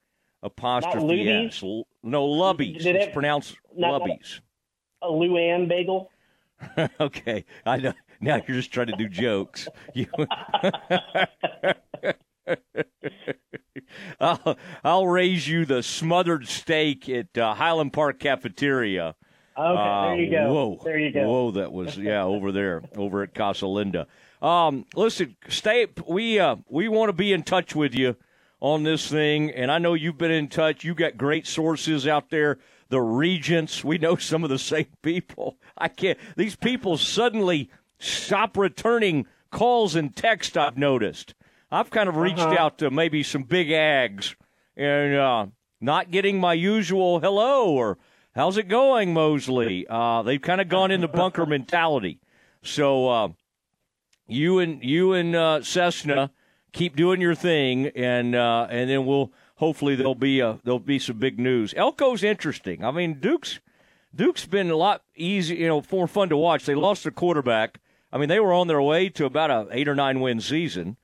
apostrophe 0.43 1.47
S. 1.47 1.63
No, 2.03 2.25
Lubby's. 2.25 2.85
It's 2.85 3.07
it, 3.07 3.13
pronounced 3.13 3.55
not, 3.73 4.01
Lubby's. 4.01 4.41
A 5.01 5.07
Luann 5.07 5.69
bagel. 5.69 6.11
okay, 6.99 7.45
I 7.65 7.77
know. 7.77 7.93
Now 8.19 8.35
you're 8.35 8.57
just 8.57 8.73
trying 8.73 8.87
to 8.87 8.97
do 8.97 9.07
jokes. 9.07 9.69
You. 9.93 10.07
I'll, 14.19 14.57
I'll 14.83 15.07
raise 15.07 15.47
you 15.47 15.65
the 15.65 15.83
smothered 15.83 16.47
steak 16.47 17.09
at 17.09 17.37
uh, 17.37 17.53
Highland 17.53 17.93
Park 17.93 18.19
Cafeteria. 18.19 19.15
Okay, 19.57 19.81
uh, 19.81 20.05
there 20.05 20.19
you 20.19 20.31
go. 20.31 20.53
Whoa, 20.53 20.81
there 20.83 20.99
you 20.99 21.11
go. 21.11 21.27
Whoa, 21.27 21.51
that 21.51 21.71
was 21.71 21.97
yeah 21.97 22.23
over 22.23 22.51
there, 22.51 22.81
over 22.95 23.23
at 23.23 23.33
Casa 23.33 23.67
Linda. 23.67 24.07
Um, 24.41 24.85
listen, 24.95 25.35
stay. 25.49 25.87
We 26.07 26.39
uh, 26.39 26.57
we 26.69 26.87
want 26.87 27.09
to 27.09 27.13
be 27.13 27.33
in 27.33 27.43
touch 27.43 27.75
with 27.75 27.93
you 27.93 28.15
on 28.61 28.83
this 28.83 29.09
thing, 29.09 29.51
and 29.51 29.71
I 29.71 29.77
know 29.77 29.95
you've 29.95 30.17
been 30.17 30.31
in 30.31 30.47
touch. 30.47 30.83
You 30.83 30.95
got 30.95 31.17
great 31.17 31.45
sources 31.45 32.07
out 32.07 32.29
there. 32.29 32.59
The 32.87 33.01
regents, 33.01 33.83
we 33.83 33.97
know 33.97 34.15
some 34.15 34.43
of 34.43 34.49
the 34.49 34.57
same 34.57 34.87
people. 35.01 35.57
I 35.77 35.89
can't. 35.89 36.17
These 36.37 36.55
people 36.55 36.97
suddenly 36.97 37.69
stop 37.99 38.57
returning 38.57 39.27
calls 39.51 39.95
and 39.95 40.15
texts. 40.15 40.55
I've 40.55 40.77
noticed. 40.77 41.33
I've 41.71 41.89
kind 41.89 42.09
of 42.09 42.17
reached 42.17 42.39
uh-huh. 42.39 42.55
out 42.59 42.77
to 42.79 42.89
maybe 42.89 43.23
some 43.23 43.43
big 43.43 43.69
ags 43.69 44.35
and 44.75 45.15
uh, 45.15 45.45
not 45.79 46.11
getting 46.11 46.39
my 46.39 46.53
usual 46.53 47.19
hello 47.19 47.69
or 47.71 47.97
how's 48.33 48.57
it 48.57 48.67
going, 48.67 49.13
Mosley. 49.13 49.85
Uh, 49.87 50.23
they've 50.23 50.41
kind 50.41 50.61
of 50.61 50.69
gone 50.69 50.91
into 50.91 51.07
bunker 51.07 51.45
mentality. 51.47 52.19
So 52.63 53.09
uh, 53.09 53.27
you 54.27 54.59
and 54.59 54.83
you 54.83 55.13
and 55.13 55.35
uh, 55.35 55.61
Cessna 55.61 56.31
keep 56.73 56.95
doing 56.95 57.21
your 57.21 57.35
thing, 57.35 57.87
and 57.87 58.35
uh, 58.35 58.67
and 58.69 58.89
then 58.89 59.05
we'll 59.05 59.31
hopefully 59.55 59.95
there'll 59.95 60.15
be 60.15 60.39
a, 60.39 60.59
there'll 60.63 60.79
be 60.79 60.99
some 60.99 61.19
big 61.19 61.39
news. 61.39 61.73
Elko's 61.73 62.23
interesting. 62.23 62.83
I 62.83 62.91
mean, 62.91 63.19
Duke's 63.19 63.59
Duke's 64.13 64.45
been 64.45 64.71
a 64.71 64.75
lot 64.75 65.03
easy, 65.15 65.57
you 65.57 65.67
know, 65.67 65.83
more 65.91 66.07
fun 66.07 66.29
to 66.29 66.37
watch. 66.37 66.65
They 66.65 66.75
lost 66.75 67.03
their 67.03 67.11
quarterback. 67.11 67.79
I 68.11 68.17
mean, 68.17 68.27
they 68.27 68.39
were 68.39 68.53
on 68.53 68.67
their 68.67 68.81
way 68.81 69.09
to 69.09 69.25
about 69.25 69.51
a 69.51 69.67
eight 69.71 69.87
or 69.87 69.95
nine 69.95 70.19
win 70.19 70.41
season 70.41 70.97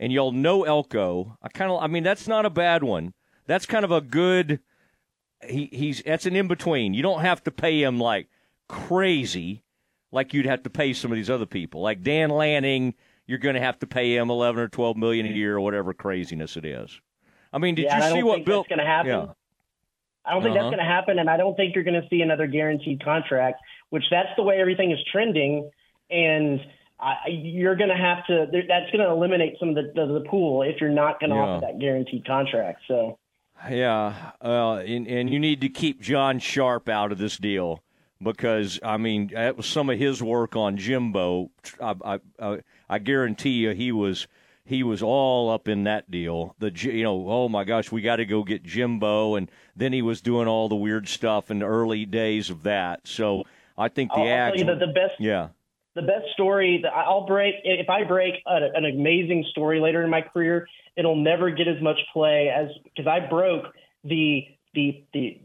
and 0.00 0.12
y'all 0.12 0.32
know 0.32 0.64
Elko. 0.64 1.36
I 1.42 1.48
kind 1.48 1.70
of, 1.70 1.80
I 1.80 1.86
mean, 1.86 2.02
that's 2.02 2.26
not 2.26 2.46
a 2.46 2.50
bad 2.50 2.82
one. 2.82 3.12
That's 3.46 3.66
kind 3.66 3.84
of 3.84 3.92
a 3.92 4.00
good. 4.00 4.60
He, 5.46 5.68
he's 5.72 6.02
that's 6.02 6.26
an 6.26 6.34
in 6.34 6.48
between. 6.48 6.94
You 6.94 7.02
don't 7.02 7.20
have 7.20 7.44
to 7.44 7.50
pay 7.50 7.82
him 7.82 8.00
like 8.00 8.28
crazy, 8.68 9.62
like 10.10 10.34
you'd 10.34 10.46
have 10.46 10.62
to 10.64 10.70
pay 10.70 10.92
some 10.92 11.12
of 11.12 11.16
these 11.16 11.30
other 11.30 11.46
people, 11.46 11.82
like 11.82 12.02
Dan 12.02 12.30
Lanning. 12.30 12.94
You're 13.26 13.38
going 13.38 13.54
to 13.54 13.60
have 13.60 13.78
to 13.78 13.86
pay 13.86 14.16
him 14.16 14.28
eleven 14.30 14.60
or 14.62 14.68
twelve 14.68 14.96
million 14.96 15.26
a 15.26 15.30
year 15.30 15.56
or 15.56 15.60
whatever 15.60 15.94
craziness 15.94 16.56
it 16.56 16.64
is. 16.64 17.00
I 17.52 17.58
mean, 17.58 17.74
did 17.74 17.84
yeah, 17.84 18.08
you 18.08 18.14
see 18.16 18.22
what 18.22 18.44
Bill? 18.44 18.64
going 18.68 18.78
to 18.78 18.84
happen. 18.84 19.10
Yeah. 19.10 19.26
I 20.24 20.34
don't 20.34 20.42
think 20.42 20.54
uh-huh. 20.54 20.64
that's 20.64 20.76
going 20.76 20.86
to 20.86 20.92
happen, 20.92 21.18
and 21.18 21.30
I 21.30 21.36
don't 21.36 21.56
think 21.56 21.74
you're 21.74 21.84
going 21.84 22.00
to 22.00 22.08
see 22.08 22.20
another 22.20 22.46
guaranteed 22.46 23.02
contract. 23.04 23.60
Which 23.90 24.04
that's 24.10 24.28
the 24.36 24.42
way 24.42 24.60
everything 24.60 24.92
is 24.92 24.98
trending, 25.10 25.70
and 26.10 26.60
I, 27.00 27.28
you're 27.28 27.76
going 27.76 27.90
to 27.90 27.96
have 27.96 28.26
to. 28.26 28.46
That's 28.50 28.90
going 28.90 29.04
to 29.04 29.10
eliminate 29.10 29.56
some 29.58 29.70
of 29.70 29.74
the, 29.74 29.92
the, 29.94 30.20
the 30.20 30.28
pool 30.28 30.62
if 30.62 30.80
you're 30.80 30.90
not 30.90 31.20
going 31.20 31.30
to 31.30 31.36
yeah. 31.36 31.42
offer 31.42 31.66
that 31.66 31.78
guaranteed 31.78 32.26
contract. 32.26 32.82
So. 32.86 33.18
Yeah, 33.68 34.32
uh, 34.40 34.76
and, 34.76 35.06
and 35.06 35.28
you 35.28 35.38
need 35.38 35.60
to 35.60 35.68
keep 35.68 36.00
John 36.00 36.38
Sharp 36.38 36.88
out 36.88 37.12
of 37.12 37.18
this 37.18 37.36
deal 37.36 37.82
because 38.22 38.78
I 38.82 38.96
mean 38.96 39.28
that 39.34 39.56
was 39.56 39.66
some 39.66 39.90
of 39.90 39.98
his 39.98 40.22
work 40.22 40.56
on 40.56 40.76
Jimbo. 40.76 41.50
I, 41.80 42.20
I, 42.38 42.58
I 42.88 42.98
guarantee 42.98 43.50
you 43.50 43.70
he 43.70 43.92
was 43.92 44.26
he 44.64 44.82
was 44.82 45.02
all 45.02 45.50
up 45.50 45.68
in 45.68 45.84
that 45.84 46.10
deal. 46.10 46.54
The 46.58 46.70
you 46.74 47.02
know, 47.02 47.28
oh 47.28 47.48
my 47.48 47.64
gosh, 47.64 47.90
we 47.90 48.02
got 48.02 48.16
to 48.16 48.26
go 48.26 48.44
get 48.44 48.62
Jimbo, 48.62 49.34
and 49.34 49.50
then 49.74 49.92
he 49.92 50.02
was 50.02 50.20
doing 50.20 50.48
all 50.48 50.68
the 50.68 50.76
weird 50.76 51.08
stuff 51.08 51.50
in 51.50 51.60
the 51.60 51.66
early 51.66 52.06
days 52.06 52.50
of 52.50 52.62
that. 52.64 53.06
So 53.06 53.44
I 53.76 53.88
think 53.88 54.10
the 54.10 54.20
I'll, 54.20 54.28
I'll 54.28 54.50
tell 54.52 54.58
you 54.58 54.64
Ags, 54.64 54.78
the, 54.78 54.86
the 54.86 54.92
best 54.92 55.14
yeah, 55.18 55.48
the 56.00 56.06
best 56.06 56.32
story 56.32 56.80
that 56.82 56.92
I'll 56.92 57.26
break 57.26 57.56
if 57.64 57.88
I 57.90 58.04
break 58.04 58.34
a, 58.46 58.68
an 58.74 58.84
amazing 58.84 59.44
story 59.50 59.80
later 59.80 60.02
in 60.02 60.10
my 60.10 60.22
career, 60.22 60.66
it'll 60.96 61.16
never 61.16 61.50
get 61.50 61.68
as 61.68 61.80
much 61.82 61.98
play 62.12 62.48
as 62.54 62.68
because 62.84 63.06
I 63.06 63.20
broke 63.28 63.66
the 64.04 64.44
the 64.74 65.04
the 65.12 65.40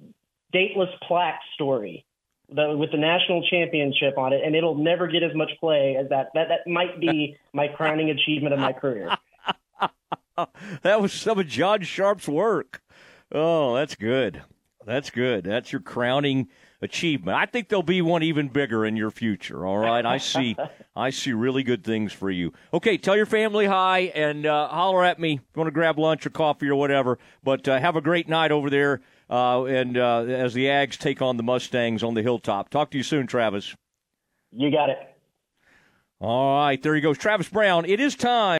dateless 0.51 0.89
plaque 1.07 1.39
story 1.55 2.05
the, 2.53 2.75
with 2.77 2.91
the 2.91 2.97
national 2.97 3.45
championship 3.49 4.17
on 4.17 4.33
it, 4.33 4.41
and 4.45 4.55
it'll 4.55 4.77
never 4.77 5.07
get 5.07 5.23
as 5.23 5.35
much 5.35 5.51
play 5.59 5.97
as 5.99 6.09
that. 6.09 6.27
That 6.33 6.47
that 6.49 6.69
might 6.69 6.99
be 6.99 7.37
my 7.53 7.67
crowning 7.67 8.09
achievement 8.09 8.53
of 8.53 8.59
my 8.59 8.73
career. 8.73 9.09
that 10.83 11.01
was 11.01 11.11
some 11.13 11.39
of 11.39 11.47
John 11.47 11.81
Sharp's 11.81 12.27
work. 12.27 12.81
Oh, 13.31 13.75
that's 13.75 13.95
good. 13.95 14.41
That's 14.85 15.09
good. 15.09 15.43
That's 15.43 15.71
your 15.71 15.81
crowning 15.81 16.47
achievement. 16.85 17.37
I 17.37 17.45
think 17.45 17.67
there'll 17.67 17.83
be 17.83 18.01
one 18.01 18.23
even 18.23 18.47
bigger 18.47 18.85
in 18.85 18.95
your 18.95 19.11
future. 19.11 19.65
All 19.65 19.77
right, 19.77 20.05
I 20.05 20.17
see. 20.17 20.55
I 20.95 21.09
see 21.09 21.33
really 21.33 21.63
good 21.63 21.83
things 21.83 22.13
for 22.13 22.31
you. 22.31 22.53
Okay, 22.73 22.97
tell 22.97 23.17
your 23.17 23.25
family 23.25 23.65
hi 23.65 24.11
and 24.15 24.45
uh, 24.45 24.69
holler 24.69 25.03
at 25.03 25.19
me. 25.19 25.33
If 25.33 25.41
you 25.55 25.59
want 25.59 25.67
to 25.67 25.73
grab 25.73 25.99
lunch 25.99 26.25
or 26.25 26.29
coffee 26.29 26.69
or 26.69 26.75
whatever. 26.75 27.19
But 27.43 27.67
uh, 27.67 27.77
have 27.77 27.97
a 27.97 28.01
great 28.01 28.29
night 28.29 28.53
over 28.53 28.69
there. 28.69 29.01
Uh, 29.29 29.65
and 29.65 29.97
uh, 29.97 30.21
as 30.21 30.53
the 30.53 30.67
Ags 30.67 30.97
take 30.97 31.21
on 31.21 31.35
the 31.35 31.43
Mustangs 31.43 32.03
on 32.03 32.13
the 32.13 32.21
hilltop. 32.21 32.69
Talk 32.69 32.91
to 32.91 32.97
you 32.97 33.03
soon, 33.03 33.27
Travis. 33.27 33.75
You 34.51 34.71
got 34.71 34.89
it. 34.89 34.97
All 36.21 36.55
right, 36.59 36.81
there 36.81 36.95
he 36.95 37.01
goes, 37.01 37.17
Travis 37.17 37.49
Brown. 37.49 37.83
It 37.83 37.99
is 37.99 38.15
time. 38.15 38.53